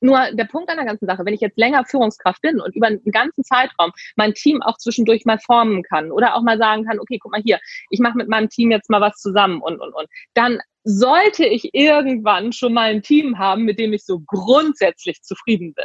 Nur 0.00 0.32
der 0.32 0.44
Punkt 0.44 0.70
an 0.70 0.76
der 0.76 0.86
ganzen 0.86 1.06
Sache, 1.06 1.24
wenn 1.24 1.34
ich 1.34 1.40
jetzt 1.40 1.58
länger 1.58 1.84
Führungskraft 1.84 2.40
bin 2.42 2.60
und 2.60 2.74
über 2.74 2.88
einen 2.88 3.02
ganzen 3.04 3.44
Zeitraum 3.44 3.92
mein 4.16 4.34
Team 4.34 4.62
auch 4.62 4.78
zwischendurch 4.78 5.24
mal 5.24 5.38
formen 5.38 5.82
kann 5.82 6.10
oder 6.10 6.34
auch 6.34 6.42
mal 6.42 6.58
sagen 6.58 6.84
kann, 6.84 6.98
okay, 6.98 7.18
guck 7.20 7.32
mal 7.32 7.42
hier, 7.42 7.58
ich 7.90 8.00
mache 8.00 8.16
mit 8.16 8.28
meinem 8.28 8.48
Team 8.48 8.70
jetzt 8.70 8.90
mal 8.90 9.00
was 9.00 9.16
zusammen 9.16 9.60
und, 9.60 9.80
und, 9.80 9.94
und, 9.94 10.08
dann 10.34 10.58
sollte 10.84 11.44
ich 11.44 11.74
irgendwann 11.74 12.52
schon 12.52 12.72
mal 12.72 12.90
ein 12.90 13.02
Team 13.02 13.38
haben, 13.38 13.64
mit 13.64 13.78
dem 13.78 13.92
ich 13.92 14.04
so 14.04 14.20
grundsätzlich 14.20 15.20
zufrieden 15.22 15.74
bin. 15.74 15.84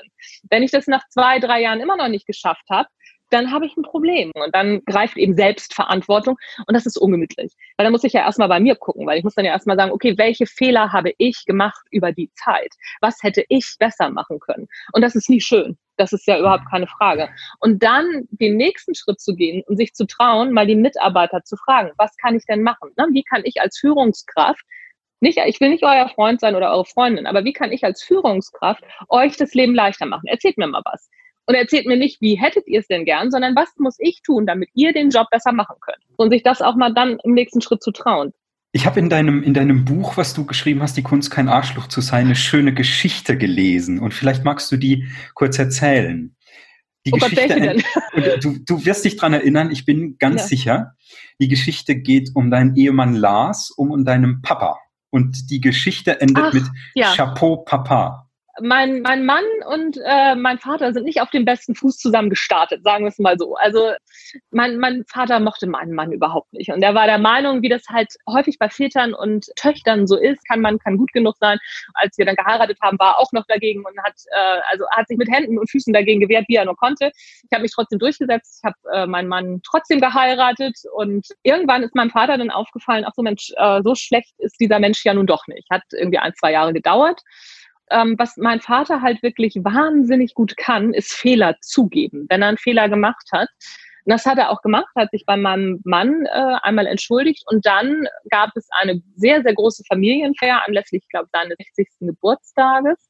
Wenn 0.49 0.63
ich 0.63 0.71
das 0.71 0.87
nach 0.87 1.03
zwei, 1.09 1.39
drei 1.39 1.61
Jahren 1.61 1.81
immer 1.81 1.97
noch 1.97 2.07
nicht 2.07 2.25
geschafft 2.25 2.63
habe, 2.69 2.87
dann 3.35 3.51
habe 3.51 3.65
ich 3.65 3.75
ein 3.77 3.83
Problem. 3.83 4.31
Und 4.33 4.55
dann 4.55 4.81
greift 4.85 5.17
eben 5.17 5.35
Selbstverantwortung 5.35 6.37
und 6.65 6.73
das 6.73 6.85
ist 6.85 6.97
ungemütlich. 6.97 7.53
Weil 7.77 7.85
dann 7.85 7.91
muss 7.91 8.03
ich 8.03 8.13
ja 8.13 8.21
erstmal 8.21 8.47
bei 8.47 8.59
mir 8.59 8.75
gucken, 8.75 9.05
weil 9.05 9.17
ich 9.17 9.23
muss 9.23 9.35
dann 9.35 9.45
ja 9.45 9.51
erstmal 9.51 9.77
sagen, 9.77 9.91
okay, 9.91 10.17
welche 10.17 10.45
Fehler 10.45 10.91
habe 10.91 11.13
ich 11.17 11.45
gemacht 11.45 11.85
über 11.91 12.11
die 12.11 12.31
Zeit? 12.33 12.73
Was 13.01 13.21
hätte 13.21 13.43
ich 13.49 13.75
besser 13.79 14.09
machen 14.09 14.39
können? 14.39 14.67
Und 14.93 15.01
das 15.01 15.15
ist 15.15 15.29
nie 15.29 15.41
schön. 15.41 15.77
Das 15.97 16.11
ist 16.11 16.27
ja 16.27 16.39
überhaupt 16.39 16.69
keine 16.69 16.87
Frage. 16.87 17.29
Und 17.59 17.83
dann 17.83 18.27
den 18.29 18.57
nächsten 18.57 18.95
Schritt 18.95 19.19
zu 19.21 19.35
gehen 19.35 19.63
und 19.67 19.77
sich 19.77 19.93
zu 19.93 20.05
trauen, 20.05 20.51
mal 20.51 20.67
die 20.67 20.75
Mitarbeiter 20.75 21.43
zu 21.43 21.55
fragen, 21.55 21.91
was 21.97 22.15
kann 22.17 22.35
ich 22.35 22.45
denn 22.45 22.63
machen? 22.63 22.91
Ne? 22.97 23.07
Wie 23.11 23.23
kann 23.23 23.41
ich 23.45 23.61
als 23.61 23.77
Führungskraft 23.77 24.63
nicht, 25.21 25.39
ich 25.45 25.59
will 25.61 25.69
nicht 25.69 25.83
euer 25.83 26.09
Freund 26.09 26.41
sein 26.41 26.55
oder 26.55 26.71
eure 26.71 26.85
Freundin, 26.85 27.25
aber 27.25 27.45
wie 27.45 27.53
kann 27.53 27.71
ich 27.71 27.83
als 27.83 28.03
Führungskraft 28.03 28.83
euch 29.09 29.37
das 29.37 29.53
Leben 29.53 29.73
leichter 29.73 30.05
machen? 30.05 30.27
Erzählt 30.27 30.57
mir 30.57 30.67
mal 30.67 30.81
was. 30.83 31.09
Und 31.47 31.55
erzählt 31.55 31.85
mir 31.85 31.97
nicht, 31.97 32.21
wie 32.21 32.35
hättet 32.35 32.67
ihr 32.67 32.79
es 32.79 32.87
denn 32.87 33.05
gern, 33.05 33.29
sondern 33.29 33.55
was 33.55 33.69
muss 33.77 33.97
ich 33.99 34.21
tun, 34.23 34.47
damit 34.47 34.69
ihr 34.73 34.93
den 34.93 35.11
Job 35.11 35.27
besser 35.29 35.51
machen 35.51 35.75
könnt? 35.79 35.99
Und 36.17 36.31
sich 36.31 36.43
das 36.43 36.61
auch 36.61 36.75
mal 36.75 36.93
dann 36.93 37.19
im 37.23 37.33
nächsten 37.33 37.61
Schritt 37.61 37.83
zu 37.83 37.91
trauen. 37.91 38.33
Ich 38.71 38.85
habe 38.85 38.99
in 38.99 39.09
deinem, 39.09 39.43
in 39.43 39.53
deinem 39.53 39.85
Buch, 39.85 40.17
was 40.17 40.33
du 40.33 40.45
geschrieben 40.45 40.81
hast, 40.81 40.97
Die 40.97 41.03
Kunst, 41.03 41.31
kein 41.31 41.47
Arschloch 41.47 41.87
zu 41.87 42.01
sein, 42.01 42.25
eine 42.25 42.35
schöne 42.35 42.73
Geschichte 42.73 43.37
gelesen. 43.37 43.99
Und 43.99 44.13
vielleicht 44.13 44.43
magst 44.43 44.71
du 44.71 44.77
die 44.77 45.07
kurz 45.33 45.57
erzählen. 45.59 46.35
Die 47.05 47.13
oh 47.13 47.17
Geschichte, 47.17 47.83
Gott, 48.13 48.43
du, 48.43 48.57
du 48.65 48.85
wirst 48.85 49.05
dich 49.05 49.15
dran 49.15 49.33
erinnern, 49.33 49.69
ich 49.69 49.85
bin 49.85 50.17
ganz 50.17 50.41
ja. 50.41 50.47
sicher. 50.47 50.91
Die 51.39 51.47
Geschichte 51.47 51.95
geht 51.95 52.31
um 52.33 52.49
deinen 52.49 52.75
Ehemann 52.75 53.13
Lars, 53.13 53.69
um, 53.69 53.91
um 53.91 54.03
deinen 54.03 54.41
Papa. 54.41 54.77
Und 55.11 55.51
die 55.51 55.61
Geschichte 55.61 56.19
endet 56.19 56.45
Ach, 56.47 56.53
mit 56.53 56.63
ja. 56.95 57.13
Chapeau 57.15 57.57
Papa 57.57 58.24
mein, 58.61 59.01
mein 59.01 59.25
Mann 59.25 59.43
und 59.67 59.99
äh, 60.03 60.35
mein 60.35 60.59
Vater 60.59 60.93
sind 60.93 61.03
nicht 61.05 61.21
auf 61.21 61.29
dem 61.29 61.43
besten 61.43 61.75
Fuß 61.75 61.97
zusammen 61.97 62.29
gestartet, 62.29 62.83
sagen 62.83 63.03
wir 63.03 63.09
es 63.09 63.19
mal 63.19 63.37
so. 63.37 63.55
Also 63.55 63.91
mein, 64.51 64.77
mein 64.77 65.03
Vater 65.07 65.39
mochte 65.39 65.67
meinen 65.67 65.93
Mann 65.93 66.11
überhaupt 66.13 66.53
nicht. 66.53 66.71
Und 66.71 66.81
er 66.81 66.95
war 66.95 67.05
der 67.05 67.17
Meinung, 67.17 67.61
wie 67.61 67.69
das 67.69 67.83
halt 67.89 68.13
häufig 68.29 68.57
bei 68.57 68.69
Vätern 68.69 69.13
und 69.13 69.47
Töchtern 69.57 70.07
so 70.07 70.17
ist, 70.17 70.47
kann 70.47 70.61
man 70.61 70.79
kann 70.79 70.97
gut 70.97 71.11
genug 71.11 71.35
sein. 71.39 71.57
Als 71.95 72.17
wir 72.17 72.25
dann 72.25 72.35
geheiratet 72.35 72.77
haben, 72.81 72.97
war 72.97 73.15
er 73.15 73.19
auch 73.19 73.31
noch 73.33 73.45
dagegen 73.47 73.83
und 73.85 73.97
hat, 74.03 74.15
äh, 74.31 74.59
also 74.69 74.85
hat 74.91 75.07
sich 75.07 75.17
mit 75.17 75.29
Händen 75.29 75.59
und 75.59 75.69
Füßen 75.69 75.93
dagegen 75.93 76.21
gewehrt, 76.21 76.45
wie 76.47 76.55
er 76.55 76.65
nur 76.65 76.77
konnte. 76.77 77.11
Ich 77.15 77.49
habe 77.51 77.63
mich 77.63 77.73
trotzdem 77.73 77.99
durchgesetzt. 77.99 78.61
Ich 78.61 78.63
habe 78.63 78.77
äh, 78.93 79.05
meinen 79.05 79.27
Mann 79.27 79.61
trotzdem 79.69 79.99
geheiratet. 79.99 80.77
Und 80.93 81.27
irgendwann 81.43 81.83
ist 81.83 81.95
meinem 81.95 82.11
Vater 82.11 82.37
dann 82.37 82.51
aufgefallen, 82.51 83.03
ach 83.05 83.13
so 83.15 83.21
Mensch, 83.21 83.51
äh, 83.57 83.81
so 83.83 83.95
schlecht 83.95 84.33
ist 84.37 84.59
dieser 84.61 84.79
Mensch 84.79 85.03
ja 85.03 85.13
nun 85.13 85.27
doch 85.27 85.45
nicht. 85.47 85.69
Hat 85.69 85.83
irgendwie 85.91 86.19
ein, 86.19 86.33
zwei 86.35 86.53
Jahre 86.53 86.71
gedauert 86.71 87.21
ähm, 87.91 88.15
was 88.17 88.37
mein 88.37 88.61
Vater 88.61 89.01
halt 89.01 89.21
wirklich 89.23 89.55
wahnsinnig 89.55 90.33
gut 90.33 90.57
kann, 90.57 90.93
ist 90.93 91.13
Fehler 91.13 91.55
zugeben, 91.61 92.25
wenn 92.29 92.41
er 92.41 92.49
einen 92.49 92.57
Fehler 92.57 92.89
gemacht 92.89 93.27
hat. 93.31 93.49
Und 94.05 94.11
das 94.11 94.25
hat 94.27 94.37
er 94.37 94.51
auch 94.51 94.61
gemacht, 94.61 94.87
hat 94.95 95.09
sich 95.09 95.25
bei 95.25 95.35
meinem 95.35 95.81
Mann 95.83 96.27
äh, 96.27 96.55
einmal 96.61 96.85
entschuldigt 96.85 97.43
und 97.49 97.65
dann 97.65 98.07
gab 98.29 98.51
es 98.55 98.67
eine 98.79 99.01
sehr, 99.15 99.41
sehr 99.41 99.55
große 99.55 99.83
Familienfeier 99.87 100.61
anlässlich, 100.63 101.01
ich 101.03 101.09
glaube, 101.09 101.27
seines 101.33 101.57
60. 101.57 101.87
Geburtstages. 102.01 103.09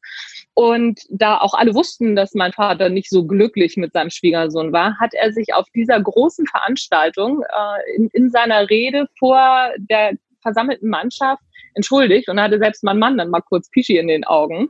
Und 0.54 1.02
da 1.10 1.40
auch 1.40 1.54
alle 1.54 1.76
wussten, 1.76 2.16
dass 2.16 2.34
mein 2.34 2.54
Vater 2.54 2.88
nicht 2.88 3.10
so 3.10 3.28
glücklich 3.28 3.76
mit 3.76 3.92
seinem 3.92 4.10
Schwiegersohn 4.10 4.72
war, 4.72 4.98
hat 4.98 5.14
er 5.14 5.34
sich 5.34 5.54
auf 5.54 5.68
dieser 5.76 6.02
großen 6.02 6.48
Veranstaltung 6.48 7.44
äh, 7.44 7.96
in, 7.98 8.08
in 8.14 8.30
seiner 8.30 8.70
Rede 8.70 9.10
vor 9.20 9.72
der 9.78 10.14
versammelten 10.42 10.90
Mannschaft 10.90 11.44
entschuldigt 11.76 12.30
und 12.30 12.40
hatte 12.40 12.60
selbst 12.60 12.84
mein 12.84 13.00
Mann 13.00 13.18
dann 13.18 13.30
mal 13.30 13.42
kurz 13.42 13.70
Pischi 13.70 13.98
in 13.98 14.08
den 14.08 14.24
Augen. 14.24 14.70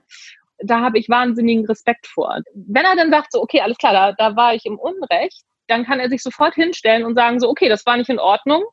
Da 0.59 0.81
habe 0.81 0.97
ich 0.97 1.09
wahnsinnigen 1.09 1.65
Respekt 1.65 2.07
vor. 2.07 2.39
Wenn 2.53 2.85
er 2.85 2.95
dann 2.95 3.11
sagt, 3.11 3.31
so, 3.31 3.41
okay, 3.41 3.61
alles 3.61 3.77
klar, 3.77 3.93
da, 3.93 4.11
da 4.13 4.35
war 4.35 4.53
ich 4.53 4.65
im 4.65 4.77
Unrecht, 4.77 5.43
dann 5.67 5.85
kann 5.85 5.99
er 5.99 6.09
sich 6.09 6.21
sofort 6.21 6.55
hinstellen 6.55 7.03
und 7.03 7.15
sagen, 7.15 7.39
so, 7.39 7.49
okay, 7.49 7.69
das 7.69 7.85
war 7.85 7.97
nicht 7.97 8.09
in 8.09 8.19
Ordnung, 8.19 8.63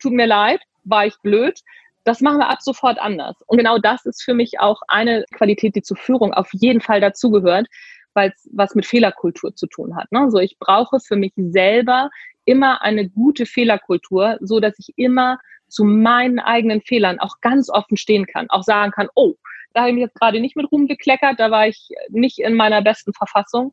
tut 0.00 0.12
mir 0.12 0.26
leid, 0.26 0.60
war 0.84 1.06
ich 1.06 1.14
blöd, 1.22 1.60
das 2.04 2.20
machen 2.20 2.38
wir 2.38 2.48
ab 2.48 2.62
sofort 2.62 2.98
anders. 2.98 3.36
Und 3.46 3.58
genau 3.58 3.78
das 3.78 4.04
ist 4.06 4.22
für 4.22 4.34
mich 4.34 4.58
auch 4.58 4.80
eine 4.88 5.24
Qualität, 5.34 5.76
die 5.76 5.82
zur 5.82 5.96
Führung 5.96 6.32
auf 6.34 6.50
jeden 6.52 6.80
Fall 6.80 7.00
dazugehört, 7.00 7.68
weil 8.14 8.32
es 8.34 8.48
was 8.52 8.74
mit 8.74 8.86
Fehlerkultur 8.86 9.54
zu 9.54 9.66
tun 9.66 9.96
hat. 9.96 10.10
Ne? 10.10 10.30
So, 10.30 10.38
ich 10.38 10.58
brauche 10.58 10.98
für 11.00 11.16
mich 11.16 11.32
selber 11.36 12.10
immer 12.44 12.82
eine 12.82 13.08
gute 13.08 13.46
Fehlerkultur, 13.46 14.38
so 14.40 14.58
dass 14.60 14.78
ich 14.78 14.92
immer 14.96 15.38
zu 15.72 15.84
meinen 15.84 16.38
eigenen 16.38 16.82
Fehlern 16.82 17.18
auch 17.18 17.40
ganz 17.40 17.70
offen 17.70 17.96
stehen 17.96 18.26
kann, 18.26 18.50
auch 18.50 18.62
sagen 18.62 18.92
kann, 18.92 19.08
oh, 19.14 19.34
da 19.72 19.80
habe 19.80 19.90
ich 19.90 19.94
mich 19.94 20.02
jetzt 20.02 20.20
gerade 20.20 20.40
nicht 20.40 20.54
mit 20.54 20.70
Ruhm 20.70 20.86
gekleckert, 20.86 21.40
da 21.40 21.50
war 21.50 21.66
ich 21.66 21.88
nicht 22.10 22.38
in 22.38 22.54
meiner 22.54 22.82
besten 22.82 23.12
Verfassung. 23.14 23.72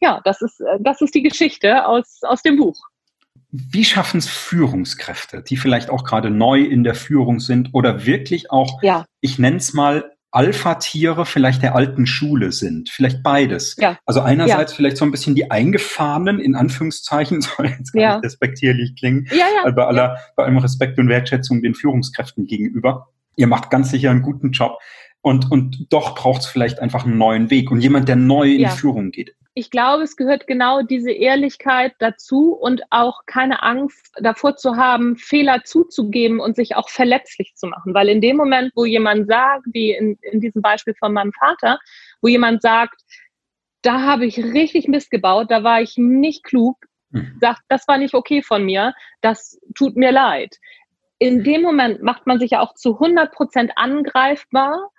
Ja, 0.00 0.20
das 0.24 0.42
ist, 0.42 0.60
das 0.80 1.00
ist 1.00 1.14
die 1.14 1.22
Geschichte 1.22 1.86
aus, 1.86 2.20
aus 2.22 2.42
dem 2.42 2.56
Buch. 2.56 2.76
Wie 3.50 3.84
schaffen 3.84 4.18
es 4.18 4.28
Führungskräfte, 4.28 5.42
die 5.42 5.56
vielleicht 5.56 5.88
auch 5.88 6.04
gerade 6.04 6.30
neu 6.30 6.62
in 6.62 6.82
der 6.82 6.94
Führung 6.94 7.38
sind 7.38 7.70
oder 7.72 8.04
wirklich 8.04 8.50
auch, 8.50 8.82
ja. 8.82 9.06
ich 9.20 9.38
nenne 9.38 9.58
es 9.58 9.72
mal, 9.72 10.15
Alpha-Tiere 10.36 11.24
vielleicht 11.24 11.62
der 11.62 11.74
alten 11.74 12.06
Schule 12.06 12.52
sind. 12.52 12.90
Vielleicht 12.90 13.22
beides. 13.22 13.76
Ja. 13.78 13.98
Also 14.04 14.20
einerseits 14.20 14.72
ja. 14.72 14.76
vielleicht 14.76 14.98
so 14.98 15.04
ein 15.04 15.10
bisschen 15.10 15.34
die 15.34 15.50
eingefahrenen, 15.50 16.38
in 16.38 16.54
Anführungszeichen, 16.54 17.40
soll 17.42 17.66
jetzt 17.66 17.92
gar 17.92 18.02
ja. 18.02 18.14
nicht 18.16 18.26
respektierlich 18.26 18.96
klingen, 18.96 19.26
ja, 19.30 19.46
ja. 19.64 19.70
bei 19.70 19.84
aller, 19.84 20.18
bei 20.36 20.44
allem 20.44 20.58
Respekt 20.58 20.98
und 20.98 21.08
Wertschätzung 21.08 21.62
den 21.62 21.74
Führungskräften 21.74 22.46
gegenüber. 22.46 23.08
Ihr 23.36 23.46
macht 23.46 23.70
ganz 23.70 23.90
sicher 23.90 24.10
einen 24.10 24.22
guten 24.22 24.52
Job. 24.52 24.78
Und, 25.22 25.50
und 25.50 25.86
doch 25.90 26.14
braucht 26.14 26.42
es 26.42 26.46
vielleicht 26.46 26.80
einfach 26.80 27.04
einen 27.04 27.18
neuen 27.18 27.50
Weg 27.50 27.70
und 27.70 27.80
jemand, 27.80 28.08
der 28.08 28.16
neu 28.16 28.52
in 28.52 28.68
Führung 28.68 29.10
geht 29.10 29.34
ich 29.58 29.70
glaube, 29.70 30.02
es 30.02 30.16
gehört 30.16 30.46
genau 30.46 30.82
diese 30.82 31.10
Ehrlichkeit 31.10 31.94
dazu 31.98 32.52
und 32.52 32.82
auch 32.90 33.24
keine 33.24 33.62
Angst 33.62 34.12
davor 34.20 34.56
zu 34.56 34.76
haben, 34.76 35.16
Fehler 35.16 35.64
zuzugeben 35.64 36.40
und 36.40 36.56
sich 36.56 36.76
auch 36.76 36.90
verletzlich 36.90 37.54
zu 37.54 37.66
machen. 37.66 37.94
Weil 37.94 38.10
in 38.10 38.20
dem 38.20 38.36
Moment, 38.36 38.72
wo 38.76 38.84
jemand 38.84 39.28
sagt, 39.28 39.64
wie 39.72 39.92
in, 39.92 40.18
in 40.20 40.42
diesem 40.42 40.60
Beispiel 40.60 40.94
von 40.98 41.14
meinem 41.14 41.32
Vater, 41.32 41.78
wo 42.20 42.28
jemand 42.28 42.60
sagt, 42.60 43.00
da 43.80 44.02
habe 44.02 44.26
ich 44.26 44.36
richtig 44.36 44.88
Mist 44.88 45.10
gebaut, 45.10 45.46
da 45.50 45.64
war 45.64 45.80
ich 45.80 45.96
nicht 45.96 46.44
klug, 46.44 46.76
mhm. 47.08 47.38
sagt, 47.40 47.62
das 47.68 47.88
war 47.88 47.96
nicht 47.96 48.12
okay 48.12 48.42
von 48.42 48.62
mir, 48.62 48.92
das 49.22 49.58
tut 49.74 49.96
mir 49.96 50.12
leid. 50.12 50.54
In 51.18 51.44
dem 51.44 51.62
Moment 51.62 52.02
macht 52.02 52.26
man 52.26 52.38
sich 52.38 52.50
ja 52.50 52.60
auch 52.60 52.74
zu 52.74 52.94
100 52.94 53.32
Prozent 53.32 53.72
angreifbar 53.76 54.90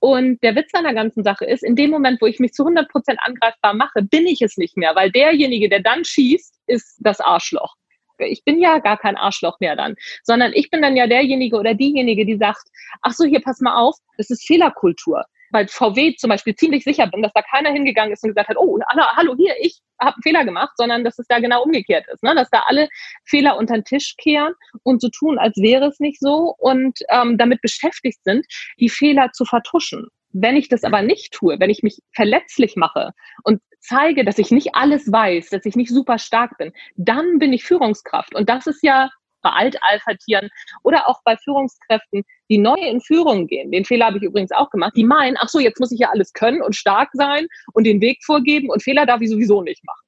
und 0.00 0.42
der 0.42 0.56
Witz 0.56 0.74
an 0.74 0.84
der 0.84 0.94
ganzen 0.94 1.22
Sache 1.22 1.44
ist, 1.44 1.62
in 1.62 1.76
dem 1.76 1.90
Moment, 1.90 2.20
wo 2.20 2.26
ich 2.26 2.40
mich 2.40 2.52
zu 2.52 2.64
100 2.64 2.88
Prozent 2.88 3.18
angreifbar 3.22 3.74
mache, 3.74 4.02
bin 4.02 4.26
ich 4.26 4.42
es 4.42 4.56
nicht 4.56 4.76
mehr, 4.76 4.96
weil 4.96 5.12
derjenige, 5.12 5.68
der 5.68 5.80
dann 5.80 6.04
schießt, 6.04 6.60
ist 6.66 6.98
das 7.00 7.20
Arschloch. 7.20 7.76
Ich 8.18 8.44
bin 8.44 8.60
ja 8.60 8.78
gar 8.78 8.98
kein 8.98 9.16
Arschloch 9.16 9.60
mehr 9.60 9.76
dann, 9.76 9.94
sondern 10.24 10.52
ich 10.54 10.70
bin 10.70 10.82
dann 10.82 10.96
ja 10.96 11.06
derjenige 11.06 11.56
oder 11.56 11.74
diejenige, 11.74 12.26
die 12.26 12.36
sagt, 12.36 12.68
ach 13.02 13.12
so, 13.12 13.24
hier 13.24 13.40
pass 13.40 13.60
mal 13.60 13.80
auf, 13.80 13.96
das 14.16 14.30
ist 14.30 14.46
Fehlerkultur 14.46 15.24
bei 15.50 15.66
VW 15.66 16.16
zum 16.16 16.30
Beispiel 16.30 16.54
ziemlich 16.54 16.84
sicher 16.84 17.06
bin, 17.06 17.22
dass 17.22 17.32
da 17.32 17.42
keiner 17.42 17.70
hingegangen 17.70 18.12
ist 18.12 18.22
und 18.22 18.30
gesagt 18.30 18.48
hat, 18.48 18.56
oh, 18.56 18.78
hallo, 19.16 19.34
hier, 19.36 19.54
ich 19.60 19.80
habe 20.00 20.14
einen 20.14 20.22
Fehler 20.22 20.44
gemacht, 20.44 20.72
sondern 20.76 21.04
dass 21.04 21.18
es 21.18 21.26
da 21.26 21.38
genau 21.38 21.62
umgekehrt 21.62 22.06
ist, 22.12 22.22
ne? 22.22 22.34
dass 22.34 22.50
da 22.50 22.62
alle 22.66 22.88
Fehler 23.24 23.56
unter 23.56 23.74
den 23.74 23.84
Tisch 23.84 24.14
kehren 24.16 24.54
und 24.82 25.00
so 25.00 25.08
tun, 25.08 25.38
als 25.38 25.56
wäre 25.56 25.86
es 25.86 26.00
nicht 26.00 26.20
so 26.20 26.54
und 26.58 26.98
ähm, 27.10 27.38
damit 27.38 27.60
beschäftigt 27.62 28.18
sind, 28.24 28.46
die 28.78 28.88
Fehler 28.88 29.32
zu 29.32 29.44
vertuschen. 29.44 30.06
Wenn 30.32 30.56
ich 30.56 30.68
das 30.68 30.84
aber 30.84 31.02
nicht 31.02 31.32
tue, 31.32 31.58
wenn 31.58 31.70
ich 31.70 31.82
mich 31.82 31.98
verletzlich 32.14 32.76
mache 32.76 33.10
und 33.42 33.60
zeige, 33.80 34.24
dass 34.24 34.38
ich 34.38 34.50
nicht 34.50 34.74
alles 34.74 35.10
weiß, 35.10 35.50
dass 35.50 35.66
ich 35.66 35.74
nicht 35.74 35.90
super 35.90 36.18
stark 36.18 36.56
bin, 36.58 36.72
dann 36.96 37.38
bin 37.38 37.52
ich 37.52 37.64
Führungskraft. 37.64 38.34
Und 38.34 38.48
das 38.48 38.66
ist 38.66 38.82
ja 38.82 39.10
bei 39.42 39.50
Altalpha-Tieren 39.50 40.48
oder 40.82 41.08
auch 41.08 41.20
bei 41.24 41.36
Führungskräften, 41.36 42.24
die 42.48 42.58
neu 42.58 42.78
in 42.78 43.00
Führung 43.00 43.46
gehen. 43.46 43.70
Den 43.70 43.84
Fehler 43.84 44.06
habe 44.06 44.18
ich 44.18 44.22
übrigens 44.22 44.52
auch 44.52 44.70
gemacht. 44.70 44.92
Die 44.96 45.04
meinen, 45.04 45.36
ach 45.38 45.48
so, 45.48 45.58
jetzt 45.58 45.80
muss 45.80 45.92
ich 45.92 46.00
ja 46.00 46.10
alles 46.10 46.32
können 46.32 46.62
und 46.62 46.76
stark 46.76 47.10
sein 47.12 47.46
und 47.72 47.84
den 47.84 48.00
Weg 48.00 48.18
vorgeben 48.24 48.70
und 48.70 48.82
Fehler 48.82 49.06
darf 49.06 49.20
ich 49.20 49.30
sowieso 49.30 49.62
nicht 49.62 49.84
machen. 49.84 50.04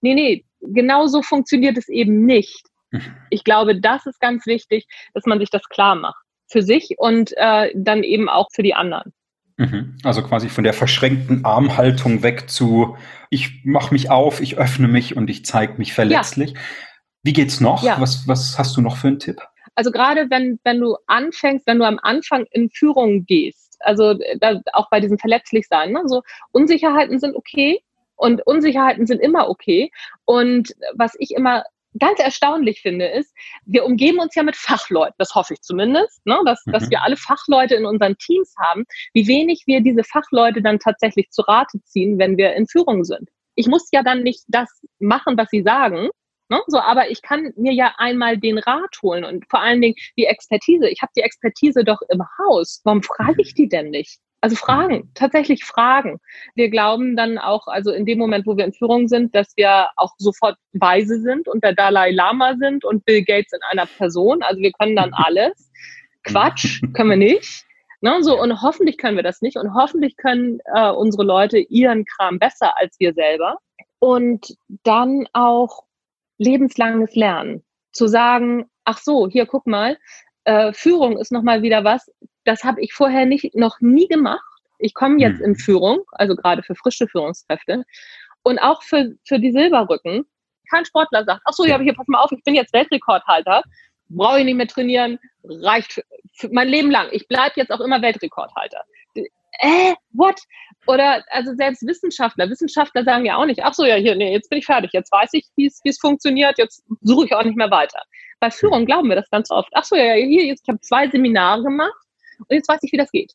Nee, 0.00 0.14
nee, 0.14 0.44
genau 0.60 1.06
so 1.06 1.22
funktioniert 1.22 1.76
es 1.76 1.88
eben 1.88 2.24
nicht. 2.24 2.62
Ich 3.30 3.44
glaube, 3.44 3.78
das 3.78 4.06
ist 4.06 4.20
ganz 4.20 4.46
wichtig, 4.46 4.86
dass 5.12 5.26
man 5.26 5.40
sich 5.40 5.50
das 5.50 5.68
klar 5.68 5.96
macht. 5.96 6.24
Für 6.48 6.62
sich 6.62 6.94
und 6.96 7.32
äh, 7.36 7.72
dann 7.74 8.04
eben 8.04 8.28
auch 8.28 8.48
für 8.54 8.62
die 8.62 8.72
anderen. 8.72 9.12
Mhm. 9.56 9.96
Also 10.04 10.22
quasi 10.22 10.48
von 10.48 10.64
der 10.64 10.74
verschränkten 10.74 11.44
Armhaltung 11.44 12.22
weg 12.22 12.50
zu, 12.50 12.96
ich 13.30 13.64
mache 13.64 13.92
mich 13.92 14.10
auf, 14.10 14.40
ich 14.40 14.58
öffne 14.58 14.86
mich 14.86 15.16
und 15.16 15.30
ich 15.30 15.44
zeige 15.44 15.74
mich 15.78 15.92
verletzlich. 15.94 16.52
Ja. 16.52 16.60
Wie 17.26 17.32
geht's 17.32 17.60
noch? 17.60 17.82
Ja. 17.82 18.00
Was, 18.00 18.28
was 18.28 18.56
hast 18.56 18.76
du 18.76 18.80
noch 18.80 18.96
für 18.96 19.08
einen 19.08 19.18
Tipp? 19.18 19.42
Also 19.74 19.90
gerade 19.90 20.30
wenn, 20.30 20.60
wenn 20.62 20.78
du 20.78 20.96
anfängst, 21.08 21.66
wenn 21.66 21.80
du 21.80 21.84
am 21.84 21.98
Anfang 22.00 22.46
in 22.52 22.70
Führung 22.70 23.26
gehst, 23.26 23.76
also 23.80 24.14
da, 24.38 24.60
auch 24.72 24.88
bei 24.90 25.00
diesem 25.00 25.18
Verletzlichsein, 25.18 25.90
ne, 25.90 26.02
so 26.06 26.22
Unsicherheiten 26.52 27.18
sind 27.18 27.34
okay 27.34 27.82
und 28.14 28.46
Unsicherheiten 28.46 29.08
sind 29.08 29.20
immer 29.20 29.48
okay. 29.48 29.90
Und 30.24 30.72
was 30.94 31.14
ich 31.18 31.32
immer 31.32 31.64
ganz 31.98 32.20
erstaunlich 32.20 32.80
finde, 32.80 33.08
ist, 33.08 33.34
wir 33.64 33.84
umgeben 33.84 34.20
uns 34.20 34.36
ja 34.36 34.44
mit 34.44 34.54
Fachleuten, 34.54 35.16
das 35.18 35.34
hoffe 35.34 35.54
ich 35.54 35.62
zumindest, 35.62 36.24
ne, 36.26 36.38
dass, 36.44 36.64
mhm. 36.64 36.72
dass 36.72 36.88
wir 36.90 37.02
alle 37.02 37.16
Fachleute 37.16 37.74
in 37.74 37.86
unseren 37.86 38.16
Teams 38.18 38.54
haben, 38.56 38.84
wie 39.14 39.26
wenig 39.26 39.64
wir 39.66 39.80
diese 39.80 40.04
Fachleute 40.04 40.62
dann 40.62 40.78
tatsächlich 40.78 41.30
zu 41.30 41.42
Rate 41.42 41.82
ziehen, 41.82 42.20
wenn 42.20 42.36
wir 42.36 42.54
in 42.54 42.68
Führung 42.68 43.02
sind. 43.02 43.28
ich 43.56 43.66
muss 43.66 43.88
ja 43.90 44.04
dann 44.04 44.22
nicht 44.22 44.44
das 44.46 44.68
machen, 45.00 45.36
was 45.36 45.48
sie 45.50 45.62
sagen, 45.62 46.08
Ne? 46.48 46.60
So, 46.68 46.78
aber 46.78 47.10
ich 47.10 47.22
kann 47.22 47.52
mir 47.56 47.72
ja 47.72 47.94
einmal 47.98 48.38
den 48.38 48.58
Rat 48.58 48.96
holen 49.02 49.24
und 49.24 49.48
vor 49.48 49.60
allen 49.60 49.80
Dingen 49.80 49.96
die 50.16 50.26
Expertise. 50.26 50.88
Ich 50.88 51.02
habe 51.02 51.12
die 51.16 51.22
Expertise 51.22 51.84
doch 51.84 52.00
im 52.08 52.22
Haus. 52.38 52.80
Warum 52.84 53.02
frage 53.02 53.42
ich 53.42 53.54
die 53.54 53.68
denn 53.68 53.90
nicht? 53.90 54.18
Also 54.40 54.54
Fragen, 54.54 55.10
tatsächlich 55.14 55.64
Fragen. 55.64 56.20
Wir 56.54 56.68
glauben 56.68 57.16
dann 57.16 57.38
auch, 57.38 57.66
also 57.66 57.90
in 57.90 58.06
dem 58.06 58.18
Moment, 58.18 58.46
wo 58.46 58.56
wir 58.56 58.64
in 58.64 58.72
Führung 58.72 59.08
sind, 59.08 59.34
dass 59.34 59.56
wir 59.56 59.88
auch 59.96 60.12
sofort 60.18 60.56
weise 60.72 61.20
sind 61.20 61.48
und 61.48 61.64
der 61.64 61.74
Dalai 61.74 62.12
Lama 62.12 62.54
sind 62.56 62.84
und 62.84 63.04
Bill 63.04 63.24
Gates 63.24 63.52
in 63.52 63.60
einer 63.70 63.86
Person. 63.86 64.42
Also 64.42 64.60
wir 64.60 64.72
können 64.72 64.94
dann 64.94 65.12
alles. 65.14 65.72
Quatsch, 66.22 66.80
können 66.92 67.10
wir 67.10 67.16
nicht. 67.16 67.64
Ne, 68.02 68.22
so, 68.22 68.40
und 68.40 68.62
hoffentlich 68.62 68.98
können 68.98 69.16
wir 69.16 69.24
das 69.24 69.40
nicht. 69.40 69.56
Und 69.56 69.74
hoffentlich 69.74 70.16
können 70.16 70.60
äh, 70.74 70.90
unsere 70.90 71.24
Leute 71.24 71.58
ihren 71.58 72.04
Kram 72.04 72.38
besser 72.38 72.76
als 72.76 73.00
wir 73.00 73.14
selber. 73.14 73.58
Und 73.98 74.56
dann 74.84 75.26
auch 75.32 75.85
lebenslanges 76.38 77.14
Lernen. 77.14 77.64
Zu 77.92 78.06
sagen, 78.06 78.70
ach 78.84 78.98
so, 78.98 79.28
hier 79.28 79.46
guck 79.46 79.66
mal, 79.66 79.98
äh, 80.44 80.72
Führung 80.72 81.18
ist 81.18 81.32
nochmal 81.32 81.62
wieder 81.62 81.84
was, 81.84 82.10
das 82.44 82.62
habe 82.64 82.80
ich 82.80 82.92
vorher 82.92 83.26
nicht, 83.26 83.54
noch 83.54 83.80
nie 83.80 84.06
gemacht. 84.06 84.44
Ich 84.78 84.94
komme 84.94 85.18
jetzt 85.18 85.40
in 85.40 85.50
mhm. 85.50 85.56
Führung, 85.56 86.00
also 86.12 86.36
gerade 86.36 86.62
für 86.62 86.74
frische 86.74 87.08
Führungskräfte 87.08 87.84
und 88.42 88.58
auch 88.58 88.82
für, 88.82 89.14
für 89.24 89.38
die 89.38 89.52
Silberrücken. 89.52 90.24
Kein 90.70 90.84
Sportler 90.84 91.24
sagt, 91.24 91.42
ach 91.44 91.52
so, 91.52 91.64
ja, 91.64 91.74
aber 91.74 91.84
hier, 91.84 91.94
pass 91.94 92.08
mal 92.08 92.20
auf, 92.20 92.32
ich 92.32 92.42
bin 92.44 92.54
jetzt 92.54 92.72
Weltrekordhalter, 92.72 93.62
brauche 94.08 94.40
ich 94.40 94.44
nicht 94.44 94.56
mehr 94.56 94.68
trainieren, 94.68 95.18
reicht 95.44 95.92
für, 95.92 96.02
für 96.34 96.48
mein 96.52 96.68
Leben 96.68 96.90
lang. 96.90 97.08
Ich 97.12 97.26
bleibe 97.28 97.54
jetzt 97.56 97.72
auch 97.72 97.80
immer 97.80 98.02
Weltrekordhalter 98.02 98.84
äh, 99.58 99.94
what? 100.12 100.40
Oder 100.86 101.24
also 101.30 101.54
selbst 101.54 101.86
Wissenschaftler, 101.86 102.48
Wissenschaftler 102.48 103.04
sagen 103.04 103.26
ja 103.26 103.36
auch 103.36 103.46
nicht, 103.46 103.62
ach 103.64 103.74
so, 103.74 103.84
ja, 103.84 103.96
hier, 103.96 104.14
nee, 104.14 104.32
jetzt 104.32 104.48
bin 104.50 104.58
ich 104.58 104.66
fertig, 104.66 104.90
jetzt 104.92 105.10
weiß 105.10 105.30
ich, 105.32 105.46
wie 105.56 105.66
es 105.66 105.98
funktioniert, 105.98 106.58
jetzt 106.58 106.84
suche 107.00 107.26
ich 107.26 107.34
auch 107.34 107.42
nicht 107.42 107.56
mehr 107.56 107.70
weiter. 107.70 108.00
Bei 108.38 108.50
Führung 108.50 108.86
glauben 108.86 109.08
wir 109.08 109.16
das 109.16 109.30
ganz 109.30 109.50
oft. 109.50 109.68
Ach 109.72 109.84
so, 109.84 109.96
ja, 109.96 110.14
hier, 110.14 110.44
jetzt, 110.44 110.62
ich 110.64 110.68
habe 110.68 110.80
zwei 110.80 111.08
Seminare 111.08 111.62
gemacht 111.62 111.94
und 112.38 112.50
jetzt 112.50 112.68
weiß 112.68 112.80
ich, 112.82 112.92
wie 112.92 112.98
das 112.98 113.10
geht. 113.10 113.32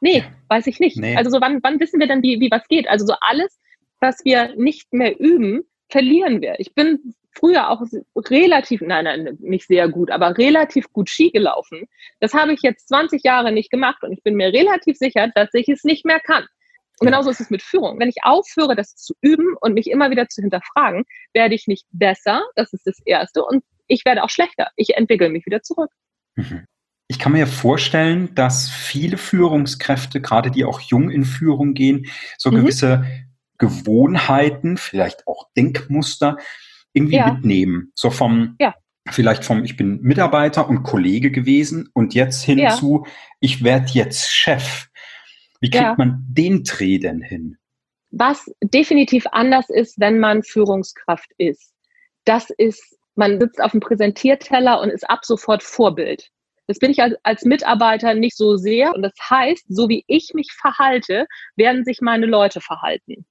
Nee, 0.00 0.24
weiß 0.48 0.66
ich 0.66 0.78
nicht. 0.78 0.96
Nee. 0.96 1.16
Also 1.16 1.30
so 1.30 1.40
wann, 1.40 1.60
wann 1.62 1.80
wissen 1.80 1.98
wir 1.98 2.06
denn, 2.06 2.22
wie, 2.22 2.40
wie 2.40 2.50
was 2.50 2.66
geht? 2.68 2.88
Also 2.88 3.06
so 3.06 3.14
alles, 3.20 3.58
was 4.00 4.24
wir 4.24 4.54
nicht 4.56 4.92
mehr 4.92 5.18
üben, 5.18 5.62
verlieren 5.88 6.40
wir. 6.40 6.60
Ich 6.60 6.74
bin 6.74 7.14
früher 7.32 7.70
auch 7.70 7.82
relativ, 8.16 8.80
nein, 8.80 9.04
nein, 9.04 9.38
nicht 9.40 9.66
sehr 9.66 9.88
gut, 9.88 10.10
aber 10.10 10.36
relativ 10.36 10.92
gut 10.92 11.08
Ski 11.08 11.30
gelaufen. 11.30 11.88
Das 12.20 12.34
habe 12.34 12.52
ich 12.52 12.62
jetzt 12.62 12.88
20 12.88 13.22
Jahre 13.22 13.52
nicht 13.52 13.70
gemacht 13.70 14.02
und 14.02 14.12
ich 14.12 14.22
bin 14.22 14.34
mir 14.34 14.52
relativ 14.52 14.96
sicher, 14.96 15.28
dass 15.34 15.48
ich 15.52 15.68
es 15.68 15.84
nicht 15.84 16.04
mehr 16.04 16.20
kann. 16.20 16.46
Und 17.00 17.06
genauso 17.06 17.30
ist 17.30 17.40
es 17.40 17.50
mit 17.50 17.62
Führung. 17.62 18.00
Wenn 18.00 18.08
ich 18.08 18.24
aufhöre, 18.24 18.74
das 18.74 18.96
zu 18.96 19.14
üben 19.20 19.54
und 19.60 19.74
mich 19.74 19.88
immer 19.88 20.10
wieder 20.10 20.28
zu 20.28 20.42
hinterfragen, 20.42 21.04
werde 21.32 21.54
ich 21.54 21.68
nicht 21.68 21.86
besser. 21.92 22.42
Das 22.56 22.72
ist 22.72 22.86
das 22.86 22.98
Erste. 23.04 23.44
Und 23.44 23.62
ich 23.86 24.04
werde 24.04 24.24
auch 24.24 24.30
schlechter. 24.30 24.68
Ich 24.74 24.96
entwickle 24.96 25.28
mich 25.28 25.46
wieder 25.46 25.62
zurück. 25.62 25.90
Mhm. 26.34 26.64
Ich 27.06 27.18
kann 27.18 27.32
mir 27.32 27.46
vorstellen, 27.46 28.34
dass 28.34 28.68
viele 28.68 29.16
Führungskräfte, 29.16 30.20
gerade 30.20 30.50
die 30.50 30.64
auch 30.64 30.80
jung 30.80 31.08
in 31.08 31.24
Führung 31.24 31.72
gehen, 31.72 32.06
so 32.36 32.50
mhm. 32.50 32.56
gewisse 32.56 33.06
Gewohnheiten, 33.58 34.76
vielleicht 34.76 35.26
auch 35.26 35.48
Denkmuster 35.56 36.36
irgendwie 36.98 37.16
ja. 37.16 37.32
mitnehmen. 37.32 37.92
So 37.94 38.10
vom, 38.10 38.56
ja. 38.58 38.74
vielleicht 39.10 39.44
vom, 39.44 39.64
ich 39.64 39.76
bin 39.76 40.00
Mitarbeiter 40.02 40.68
und 40.68 40.82
Kollege 40.82 41.30
gewesen 41.30 41.88
und 41.94 42.14
jetzt 42.14 42.42
hin 42.42 42.58
ja. 42.58 42.78
ich 43.40 43.62
werde 43.64 43.90
jetzt 43.92 44.30
Chef. 44.30 44.88
Wie 45.60 45.70
kriegt 45.70 45.98
man 45.98 46.24
den 46.28 46.64
Dreh 46.64 46.98
denn 46.98 47.20
hin? 47.20 47.56
Was 48.10 48.50
definitiv 48.62 49.26
anders 49.32 49.68
ist, 49.70 49.98
wenn 49.98 50.18
man 50.18 50.42
Führungskraft 50.42 51.30
ist, 51.36 51.72
das 52.24 52.50
ist, 52.50 52.96
man 53.16 53.40
sitzt 53.40 53.60
auf 53.60 53.72
dem 53.72 53.80
Präsentierteller 53.80 54.80
und 54.80 54.90
ist 54.90 55.08
ab 55.08 55.24
sofort 55.24 55.62
Vorbild. 55.62 56.30
Das 56.68 56.78
bin 56.78 56.90
ich 56.90 57.02
als, 57.02 57.16
als 57.22 57.44
Mitarbeiter 57.44 58.14
nicht 58.14 58.36
so 58.36 58.56
sehr. 58.56 58.94
Und 58.94 59.02
das 59.02 59.14
heißt, 59.30 59.64
so 59.68 59.88
wie 59.88 60.04
ich 60.06 60.32
mich 60.34 60.52
verhalte, 60.52 61.26
werden 61.56 61.84
sich 61.84 62.00
meine 62.00 62.26
Leute 62.26 62.60
verhalten 62.60 63.26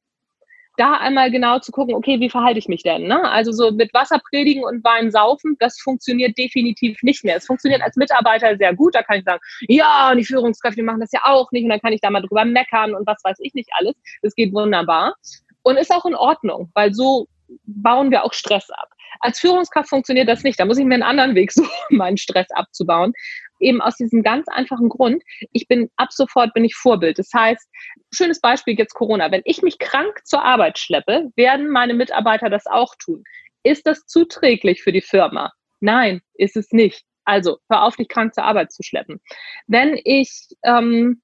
da 0.77 0.93
einmal 0.93 1.31
genau 1.31 1.59
zu 1.59 1.71
gucken, 1.71 1.95
okay, 1.95 2.19
wie 2.19 2.29
verhalte 2.29 2.59
ich 2.59 2.67
mich 2.67 2.83
denn? 2.83 3.03
Ne? 3.03 3.21
Also 3.29 3.51
so 3.51 3.71
mit 3.71 3.93
Wasser 3.93 4.19
predigen 4.29 4.63
und 4.63 4.83
Wein 4.83 5.11
saufen, 5.11 5.57
das 5.59 5.79
funktioniert 5.79 6.37
definitiv 6.37 7.01
nicht 7.01 7.23
mehr. 7.23 7.37
Es 7.37 7.45
funktioniert 7.45 7.81
als 7.81 7.95
Mitarbeiter 7.95 8.55
sehr 8.57 8.75
gut. 8.75 8.95
Da 8.95 9.03
kann 9.03 9.17
ich 9.17 9.25
sagen, 9.25 9.41
ja, 9.67 10.11
und 10.11 10.17
die 10.17 10.25
Führungskräfte 10.25 10.83
machen 10.83 11.01
das 11.01 11.11
ja 11.11 11.21
auch 11.23 11.51
nicht. 11.51 11.63
Und 11.63 11.69
dann 11.69 11.81
kann 11.81 11.93
ich 11.93 12.01
da 12.01 12.09
mal 12.09 12.21
drüber 12.21 12.45
meckern 12.45 12.93
und 12.93 13.05
was 13.07 13.23
weiß 13.23 13.37
ich 13.41 13.53
nicht 13.53 13.69
alles. 13.73 13.95
Das 14.21 14.35
geht 14.35 14.53
wunderbar. 14.53 15.15
Und 15.63 15.77
ist 15.77 15.91
auch 15.91 16.05
in 16.05 16.15
Ordnung, 16.15 16.69
weil 16.73 16.93
so 16.93 17.27
bauen 17.65 18.11
wir 18.11 18.23
auch 18.23 18.33
Stress 18.33 18.69
ab. 18.69 18.89
Als 19.19 19.39
Führungskraft 19.39 19.89
funktioniert 19.89 20.29
das 20.29 20.43
nicht. 20.43 20.59
Da 20.59 20.65
muss 20.65 20.77
ich 20.77 20.85
mir 20.85 20.93
einen 20.93 21.03
anderen 21.03 21.35
Weg 21.35 21.51
suchen, 21.53 21.69
meinen 21.89 22.17
Stress 22.17 22.47
abzubauen 22.51 23.13
eben 23.59 23.81
aus 23.81 23.95
diesem 23.95 24.23
ganz 24.23 24.47
einfachen 24.47 24.89
Grund, 24.89 25.23
ich 25.51 25.67
bin 25.67 25.89
ab 25.95 26.11
sofort 26.11 26.53
bin 26.53 26.65
ich 26.65 26.75
Vorbild. 26.75 27.19
Das 27.19 27.29
heißt, 27.33 27.67
schönes 28.13 28.39
Beispiel 28.39 28.77
jetzt 28.77 28.93
Corona. 28.93 29.31
Wenn 29.31 29.41
ich 29.45 29.61
mich 29.61 29.79
krank 29.79 30.21
zur 30.25 30.43
Arbeit 30.43 30.79
schleppe, 30.79 31.31
werden 31.35 31.69
meine 31.69 31.93
Mitarbeiter 31.93 32.49
das 32.49 32.65
auch 32.65 32.95
tun. 32.95 33.23
Ist 33.63 33.87
das 33.87 34.05
zuträglich 34.05 34.81
für 34.83 34.91
die 34.91 35.01
Firma? 35.01 35.51
Nein, 35.79 36.21
ist 36.35 36.55
es 36.57 36.71
nicht. 36.71 37.03
Also 37.25 37.57
hör 37.69 37.83
auf, 37.83 37.97
dich 37.97 38.07
krank 38.07 38.33
zur 38.33 38.45
Arbeit 38.45 38.71
zu 38.71 38.83
schleppen. 38.83 39.19
Wenn 39.67 39.99
ich 40.05 40.47
ähm, 40.63 41.21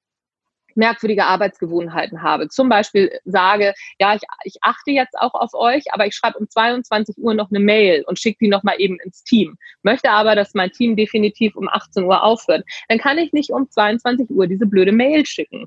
merkwürdige 0.76 1.26
Arbeitsgewohnheiten 1.26 2.22
habe. 2.22 2.48
Zum 2.50 2.70
Beispiel 2.70 3.12
sage, 3.26 3.74
ja, 4.00 4.16
ich, 4.16 4.22
ich 4.44 4.56
achte 4.62 4.92
jetzt 4.92 5.16
auch 5.18 5.34
auf 5.34 5.54
euch, 5.54 5.84
aber 5.92 6.06
ich 6.06 6.16
schreibe 6.16 6.40
um 6.40 6.50
22 6.50 7.18
Uhr 7.18 7.34
noch 7.34 7.50
eine 7.50 7.60
Mail 7.60 8.04
und 8.08 8.20
schicke 8.20 8.40
die 8.42 8.48
nochmal 8.50 8.76
eben 8.80 9.00
ins 9.00 9.24
Team. 9.24 9.58
Möchte 9.82 10.10
aber, 10.10 10.36
dass 10.36 10.54
mein 10.54 10.72
Team 10.72 10.96
definitiv 10.96 11.56
um 11.56 11.68
18 11.70 12.04
Uhr 12.04 12.24
aufhört. 12.24 12.64
Dann 12.90 13.00
kann 13.00 13.18
ich 13.18 13.34
nicht 13.34 13.52
um 13.52 13.70
22 13.70 14.30
Uhr 14.30 14.48
diese 14.48 14.66
blöde 14.66 14.92
Mail 14.92 15.26
schicken. 15.26 15.66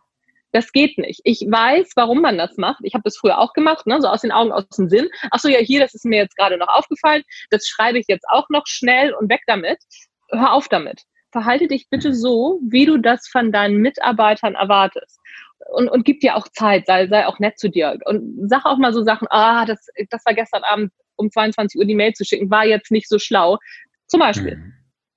Das 0.52 0.72
geht 0.72 0.96
nicht. 0.96 1.20
Ich 1.24 1.40
weiß, 1.40 1.90
warum 1.96 2.22
man 2.22 2.38
das 2.38 2.56
macht. 2.56 2.80
Ich 2.82 2.94
habe 2.94 3.02
das 3.04 3.18
früher 3.18 3.38
auch 3.38 3.52
gemacht, 3.52 3.86
ne? 3.86 4.00
so 4.00 4.08
aus 4.08 4.22
den 4.22 4.32
Augen, 4.32 4.52
aus 4.52 4.68
dem 4.68 4.88
Sinn. 4.88 5.08
Ach 5.30 5.38
so, 5.38 5.48
ja, 5.48 5.58
hier, 5.58 5.80
das 5.80 5.94
ist 5.94 6.04
mir 6.04 6.18
jetzt 6.18 6.36
gerade 6.36 6.56
noch 6.56 6.68
aufgefallen. 6.68 7.22
Das 7.50 7.66
schreibe 7.66 7.98
ich 7.98 8.06
jetzt 8.08 8.26
auch 8.28 8.48
noch 8.48 8.66
schnell 8.66 9.12
und 9.12 9.28
weg 9.28 9.42
damit. 9.46 9.78
Hör 10.30 10.52
auf 10.52 10.68
damit 10.68 11.02
verhalte 11.32 11.68
dich 11.68 11.88
bitte 11.90 12.14
so, 12.14 12.60
wie 12.68 12.86
du 12.86 12.98
das 12.98 13.28
von 13.28 13.52
deinen 13.52 13.78
Mitarbeitern 13.78 14.54
erwartest. 14.54 15.18
Und, 15.72 15.88
und 15.88 16.04
gib 16.04 16.20
dir 16.20 16.36
auch 16.36 16.48
Zeit, 16.48 16.86
sei, 16.86 17.08
sei 17.08 17.26
auch 17.26 17.38
nett 17.38 17.58
zu 17.58 17.68
dir. 17.68 17.98
Und 18.04 18.48
sag 18.48 18.64
auch 18.64 18.78
mal 18.78 18.92
so 18.92 19.02
Sachen, 19.02 19.26
ah, 19.30 19.64
das, 19.64 19.86
das 20.10 20.24
war 20.24 20.34
gestern 20.34 20.62
Abend 20.64 20.92
um 21.16 21.30
22 21.30 21.78
Uhr 21.78 21.86
die 21.86 21.94
Mail 21.94 22.12
zu 22.12 22.24
schicken, 22.24 22.50
war 22.50 22.66
jetzt 22.66 22.90
nicht 22.90 23.08
so 23.08 23.18
schlau. 23.18 23.58
Zum 24.06 24.20
Beispiel. 24.20 24.56
Mhm. 24.56 24.72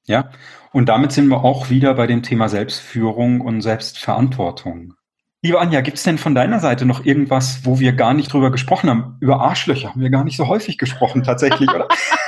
Ja, 0.06 0.32
und 0.72 0.90
damit 0.90 1.12
sind 1.12 1.28
wir 1.28 1.44
auch 1.44 1.70
wieder 1.70 1.94
bei 1.94 2.08
dem 2.08 2.24
Thema 2.24 2.50
Selbstführung 2.50 3.42
und 3.42 3.62
Selbstverantwortung. 3.62 4.96
Liebe 5.42 5.60
Anja, 5.60 5.82
gibt 5.82 5.98
es 5.98 6.04
denn 6.04 6.18
von 6.18 6.36
deiner 6.36 6.60
Seite 6.60 6.86
noch 6.86 7.06
irgendwas, 7.06 7.62
wo 7.64 7.80
wir 7.80 7.94
gar 7.94 8.14
nicht 8.14 8.34
drüber 8.34 8.52
gesprochen 8.52 8.90
haben? 8.90 9.18
Über 9.22 9.40
Arschlöcher 9.40 9.90
haben 9.90 10.02
wir 10.02 10.10
gar 10.10 10.24
nicht 10.24 10.36
so 10.36 10.48
häufig 10.48 10.78
gesprochen 10.78 11.24
tatsächlich, 11.24 11.70
oder? 11.70 11.88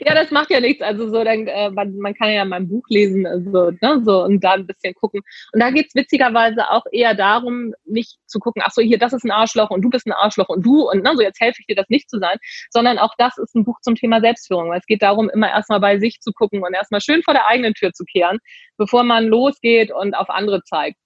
ja, 0.00 0.14
das 0.14 0.30
macht 0.30 0.50
ja 0.50 0.60
nichts. 0.60 0.82
Also 0.82 1.08
so, 1.08 1.24
dann, 1.24 1.46
äh, 1.46 1.70
man, 1.70 1.96
man 1.96 2.14
kann 2.14 2.30
ja 2.30 2.44
mein 2.44 2.68
Buch 2.68 2.84
lesen, 2.88 3.26
also, 3.26 3.70
ne, 3.80 4.02
so 4.04 4.24
und 4.24 4.42
da 4.42 4.52
ein 4.52 4.66
bisschen 4.66 4.94
gucken. 4.94 5.20
Und 5.52 5.60
da 5.60 5.70
geht's 5.70 5.94
witzigerweise 5.94 6.70
auch 6.70 6.84
eher 6.92 7.14
darum, 7.14 7.74
nicht 7.84 8.18
zu 8.26 8.38
gucken, 8.38 8.62
ach 8.64 8.72
so, 8.72 8.82
hier, 8.82 8.98
das 8.98 9.12
ist 9.12 9.24
ein 9.24 9.30
Arschloch 9.30 9.70
und 9.70 9.82
du 9.82 9.90
bist 9.90 10.06
ein 10.06 10.12
Arschloch 10.12 10.48
und 10.48 10.64
du 10.64 10.90
und 10.90 11.02
ne, 11.02 11.12
so 11.14 11.22
jetzt 11.22 11.40
helfe 11.40 11.58
ich 11.60 11.66
dir, 11.66 11.76
das 11.76 11.88
nicht 11.88 12.10
zu 12.10 12.18
sein, 12.18 12.36
sondern 12.70 12.98
auch 12.98 13.14
das 13.18 13.38
ist 13.38 13.54
ein 13.54 13.64
Buch 13.64 13.80
zum 13.80 13.94
Thema 13.94 14.20
Selbstführung, 14.20 14.70
weil 14.70 14.80
es 14.80 14.86
geht 14.86 15.02
darum, 15.02 15.30
immer 15.30 15.50
erstmal 15.50 15.80
bei 15.80 15.98
sich 15.98 16.20
zu 16.20 16.32
gucken 16.32 16.62
und 16.62 16.74
erstmal 16.74 17.00
schön 17.00 17.22
vor 17.22 17.34
der 17.34 17.46
eigenen 17.46 17.74
Tür 17.74 17.92
zu 17.92 18.04
kehren, 18.04 18.38
bevor 18.76 19.04
man 19.04 19.26
losgeht 19.26 19.92
und 19.92 20.14
auf 20.14 20.30
andere 20.30 20.62
zeigt. 20.64 20.98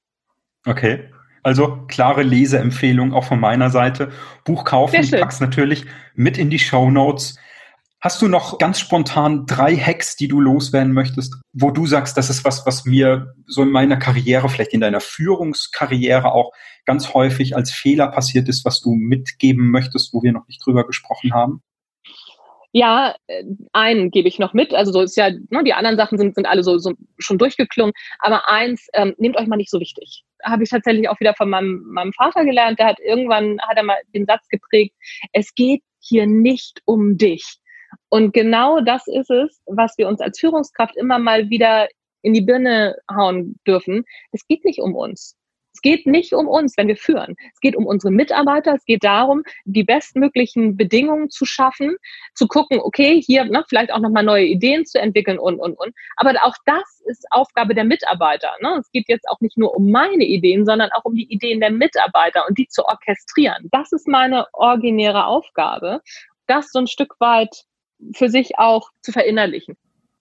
Okay. 0.67 1.11
Also 1.43 1.85
klare 1.88 2.23
Leseempfehlung 2.23 3.14
auch 3.14 3.25
von 3.25 3.41
meiner 3.41 3.71
Seite. 3.71 4.11
Buch 4.45 4.64
kaufen, 4.64 5.01
ich 5.01 5.12
pack's 5.12 5.41
natürlich 5.41 5.87
mit 6.14 6.37
in 6.37 6.51
die 6.51 6.59
Show 6.59 6.91
Notes. 6.91 7.38
Hast 8.01 8.23
du 8.23 8.29
noch 8.29 8.59
ganz 8.59 8.79
spontan 8.79 9.45
drei 9.47 9.77
Hacks, 9.77 10.15
die 10.15 10.29
du 10.29 10.41
loswerden 10.41 10.93
möchtest, 10.93 11.35
wo 11.53 11.73
du 11.73 11.85
sagst, 11.85 12.17
das 12.17 12.31
ist 12.31 12.45
was, 12.45 12.65
was 12.65 12.85
mir 12.85 13.35
so 13.47 13.63
in 13.63 13.71
meiner 13.71 13.97
Karriere, 13.97 14.49
vielleicht 14.49 14.73
in 14.73 14.81
deiner 14.81 15.01
Führungskarriere 15.01 16.31
auch 16.31 16.53
ganz 16.87 17.13
häufig 17.13 17.57
als 17.57 17.73
Fehler 17.73 18.07
passiert 18.07 18.49
ist, 18.49 18.65
was 18.65 18.81
du 18.81 18.95
mitgeben 18.95 19.73
möchtest, 19.73 20.15
wo 20.15 20.23
wir 20.23 20.33
noch 20.33 20.47
nicht 20.47 20.65
drüber 20.65 20.87
gesprochen 20.87 21.35
haben? 21.35 21.61
Ja, 22.71 23.17
äh, 23.27 23.43
einen 23.73 24.11
gebe 24.11 24.29
ich 24.29 24.39
noch 24.39 24.53
mit. 24.53 24.75
Also 24.75 24.93
so 24.93 25.01
ist 25.01 25.17
ja, 25.17 25.31
ne, 25.31 25.65
die 25.65 25.73
anderen 25.73 25.97
Sachen 25.97 26.19
sind, 26.19 26.37
sind 26.37 26.47
alle 26.47 26.63
so, 26.63 26.79
so 26.79 26.93
schon 27.19 27.39
durchgeklungen. 27.39 27.95
Aber 28.21 28.49
eins, 28.49 28.87
ähm, 28.93 29.15
nehmt 29.19 29.37
euch 29.37 29.49
mal 29.49 29.57
nicht 29.57 29.71
so 29.71 29.81
wichtig. 29.81 30.23
Habe 30.45 30.63
ich 30.63 30.71
tatsächlich 30.71 31.09
auch 31.09 31.19
wieder 31.19 31.35
von 31.35 31.51
meinem, 31.51 31.83
meinem 31.91 32.13
Vater 32.13 32.45
gelernt. 32.45 32.79
Der 32.79 32.87
hat 32.87 33.01
irgendwann, 33.01 33.59
hat 33.63 33.77
er 33.77 33.83
mal 33.83 33.97
den 34.15 34.27
Satz 34.27 34.47
geprägt, 34.49 34.95
es 35.33 35.53
geht 35.55 35.83
hier 35.99 36.27
nicht 36.27 36.81
um 36.85 37.17
dich. 37.17 37.59
Und 38.09 38.33
genau 38.33 38.81
das 38.81 39.07
ist 39.07 39.31
es, 39.31 39.61
was 39.66 39.96
wir 39.98 40.09
uns 40.09 40.20
als 40.20 40.38
Führungskraft 40.38 40.96
immer 40.96 41.18
mal 41.18 41.51
wieder 41.51 41.88
in 42.22 42.35
die 42.35 42.40
Birne 42.40 42.96
hauen 43.11 43.59
dürfen. 43.66 44.05
Es 44.33 44.46
geht 44.46 44.64
nicht 44.64 44.81
um 44.81 44.94
uns. 44.94 45.38
Es 45.79 45.83
geht 45.83 46.07
nicht 46.07 46.33
um 46.33 46.48
uns, 46.48 46.77
wenn 46.77 46.88
wir 46.88 46.96
führen. 46.96 47.37
Es 47.53 47.61
geht 47.61 47.77
um 47.77 47.87
unsere 47.87 48.12
Mitarbeiter. 48.12 48.74
Es 48.74 48.85
geht 48.85 49.05
darum, 49.05 49.44
die 49.64 49.85
bestmöglichen 49.85 50.77
Bedingungen 50.77 51.31
zu 51.31 51.44
schaffen, 51.44 51.96
zu 52.35 52.48
gucken, 52.48 52.81
okay, 52.81 53.22
hier 53.22 53.44
ne, 53.44 53.64
vielleicht 53.68 53.92
auch 53.92 54.01
nochmal 54.01 54.24
neue 54.24 54.44
Ideen 54.44 54.87
zu 54.87 55.01
entwickeln 55.01 55.38
und, 55.38 55.61
und, 55.61 55.79
und. 55.79 55.94
Aber 56.16 56.33
auch 56.42 56.57
das 56.64 57.01
ist 57.07 57.27
Aufgabe 57.31 57.77
der 57.77 57.85
Mitarbeiter. 57.85 58.51
Ne? 58.61 58.79
Es 58.81 58.90
geht 58.90 59.09
jetzt 59.09 59.29
auch 59.29 59.40
nicht 59.40 59.57
nur 59.57 59.77
um 59.77 59.90
meine 59.92 60.24
Ideen, 60.24 60.66
sondern 60.66 60.90
auch 60.90 61.05
um 61.05 61.14
die 61.14 61.31
Ideen 61.33 61.61
der 61.61 61.70
Mitarbeiter 61.70 62.44
und 62.48 62.59
die 62.59 62.66
zu 62.66 62.85
orchestrieren. 62.85 63.68
Das 63.70 63.92
ist 63.92 64.09
meine 64.09 64.46
originäre 64.55 65.27
Aufgabe, 65.27 66.01
das 66.48 66.72
so 66.72 66.81
ein 66.81 66.88
Stück 66.88 67.14
weit 67.20 67.68
für 68.15 68.29
sich 68.29 68.59
auch 68.59 68.91
zu 69.03 69.13
verinnerlichen. 69.13 69.77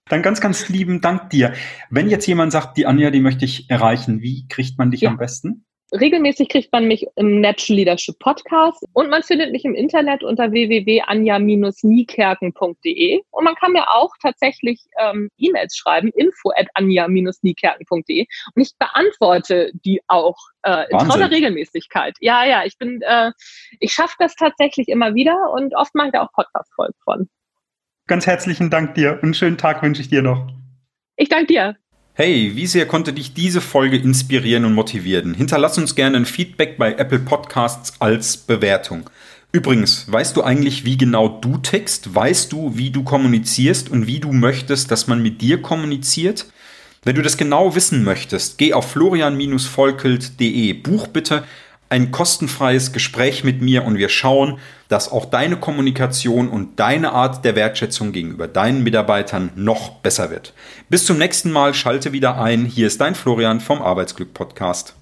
Dann 0.09 0.21
ganz, 0.21 0.39
ganz 0.39 0.69
lieben 0.69 1.01
Dank 1.01 1.29
dir. 1.29 1.53
Wenn 1.89 2.09
jetzt 2.09 2.27
jemand 2.27 2.51
sagt, 2.51 2.77
die 2.77 2.85
Anja, 2.85 3.11
die 3.11 3.19
möchte 3.19 3.45
ich 3.45 3.69
erreichen, 3.69 4.21
wie 4.21 4.47
kriegt 4.47 4.77
man 4.77 4.91
dich 4.91 5.01
ja. 5.01 5.09
am 5.09 5.17
besten? 5.17 5.65
Regelmäßig 5.93 6.49
kriegt 6.49 6.73
man 6.73 6.85
mich 6.85 7.07
im 7.15 7.39
Natural 7.39 7.77
Leadership 7.77 8.19
Podcast 8.19 8.83
und 8.91 9.09
man 9.09 9.23
findet 9.23 9.53
mich 9.53 9.63
im 9.63 9.73
Internet 9.73 10.21
unter 10.21 10.51
www.anja-niekerken.de 10.51 13.21
und 13.31 13.43
man 13.45 13.55
kann 13.55 13.71
mir 13.71 13.89
auch 13.89 14.11
tatsächlich 14.21 14.81
ähm, 14.99 15.29
E-Mails 15.37 15.77
schreiben, 15.77 16.11
info 16.13 16.51
at 16.57 16.67
anja-niekerken.de 16.73 18.25
und 18.53 18.61
ich 18.61 18.71
beantworte 18.77 19.71
die 19.85 20.01
auch 20.07 20.35
äh, 20.63 20.91
in 20.91 20.99
toller 21.07 21.31
Regelmäßigkeit. 21.31 22.17
Ja, 22.19 22.45
ja, 22.45 22.65
ich 22.65 22.77
bin, 22.77 23.01
äh, 23.03 23.31
ich 23.79 23.93
schaffe 23.93 24.15
das 24.19 24.35
tatsächlich 24.35 24.89
immer 24.89 25.13
wieder 25.13 25.53
und 25.53 25.73
oft 25.73 25.95
mache 25.95 26.07
ich 26.07 26.13
da 26.13 26.23
auch 26.23 26.33
Podcast-Folgen 26.33 26.95
von. 27.01 27.29
Ganz 28.07 28.25
herzlichen 28.25 28.69
Dank 28.69 28.95
dir 28.95 29.13
und 29.15 29.23
einen 29.23 29.33
schönen 29.33 29.57
Tag 29.57 29.83
wünsche 29.83 30.01
ich 30.01 30.07
dir 30.07 30.21
noch. 30.21 30.47
Ich 31.17 31.27
danke 31.27 31.47
dir. 31.47 31.75
Hey, 32.13 32.53
wie 32.55 32.65
sehr 32.65 32.87
konnte 32.87 33.11
dich 33.11 33.33
diese 33.33 33.59
Folge 33.59 33.97
inspirieren 33.97 34.63
und 34.63 34.73
motivieren? 34.73 35.33
Hinterlass 35.33 35.77
uns 35.77 35.93
gerne 35.93 36.15
ein 36.17 36.25
Feedback 36.25 36.77
bei 36.77 36.93
Apple 36.93 37.19
Podcasts 37.19 37.99
als 37.99 38.37
Bewertung. 38.37 39.09
Übrigens, 39.51 40.11
weißt 40.11 40.37
du 40.37 40.43
eigentlich, 40.43 40.85
wie 40.85 40.97
genau 40.97 41.27
du 41.27 41.57
tickst? 41.57 42.15
Weißt 42.15 42.51
du, 42.53 42.77
wie 42.77 42.91
du 42.91 43.03
kommunizierst 43.03 43.89
und 43.89 44.07
wie 44.07 44.19
du 44.19 44.31
möchtest, 44.31 44.89
dass 44.89 45.07
man 45.07 45.21
mit 45.21 45.41
dir 45.41 45.61
kommuniziert? 45.61 46.45
Wenn 47.03 47.15
du 47.15 47.21
das 47.21 47.37
genau 47.37 47.75
wissen 47.75 48.03
möchtest, 48.03 48.57
geh 48.57 48.73
auf 48.73 48.89
florian-volkelt.de. 48.91 50.73
Buch 50.73 51.07
bitte 51.07 51.43
ein 51.89 52.11
kostenfreies 52.11 52.91
Gespräch 52.91 53.43
mit 53.43 53.61
mir 53.61 53.85
und 53.85 53.97
wir 53.97 54.09
schauen, 54.09 54.59
dass 54.89 55.11
auch 55.11 55.25
deine 55.25 55.57
Kommunikation 55.57 56.49
und 56.49 56.79
deine 56.79 57.11
Art 57.11 57.43
der 57.45 57.55
Wertschätzung 57.55 58.11
gegenüber 58.11 58.47
deinen 58.47 58.83
Mitarbeitern 58.83 59.51
noch 59.55 59.95
besser 59.95 60.29
wird. 60.29 60.53
Bis 60.89 61.05
zum 61.05 61.17
nächsten 61.17 61.51
Mal, 61.51 61.73
schalte 61.73 62.13
wieder 62.13 62.39
ein. 62.39 62.65
Hier 62.65 62.87
ist 62.87 63.01
dein 63.01 63.15
Florian 63.15 63.59
vom 63.59 63.81
Arbeitsglück 63.81 64.33
Podcast. 64.33 64.95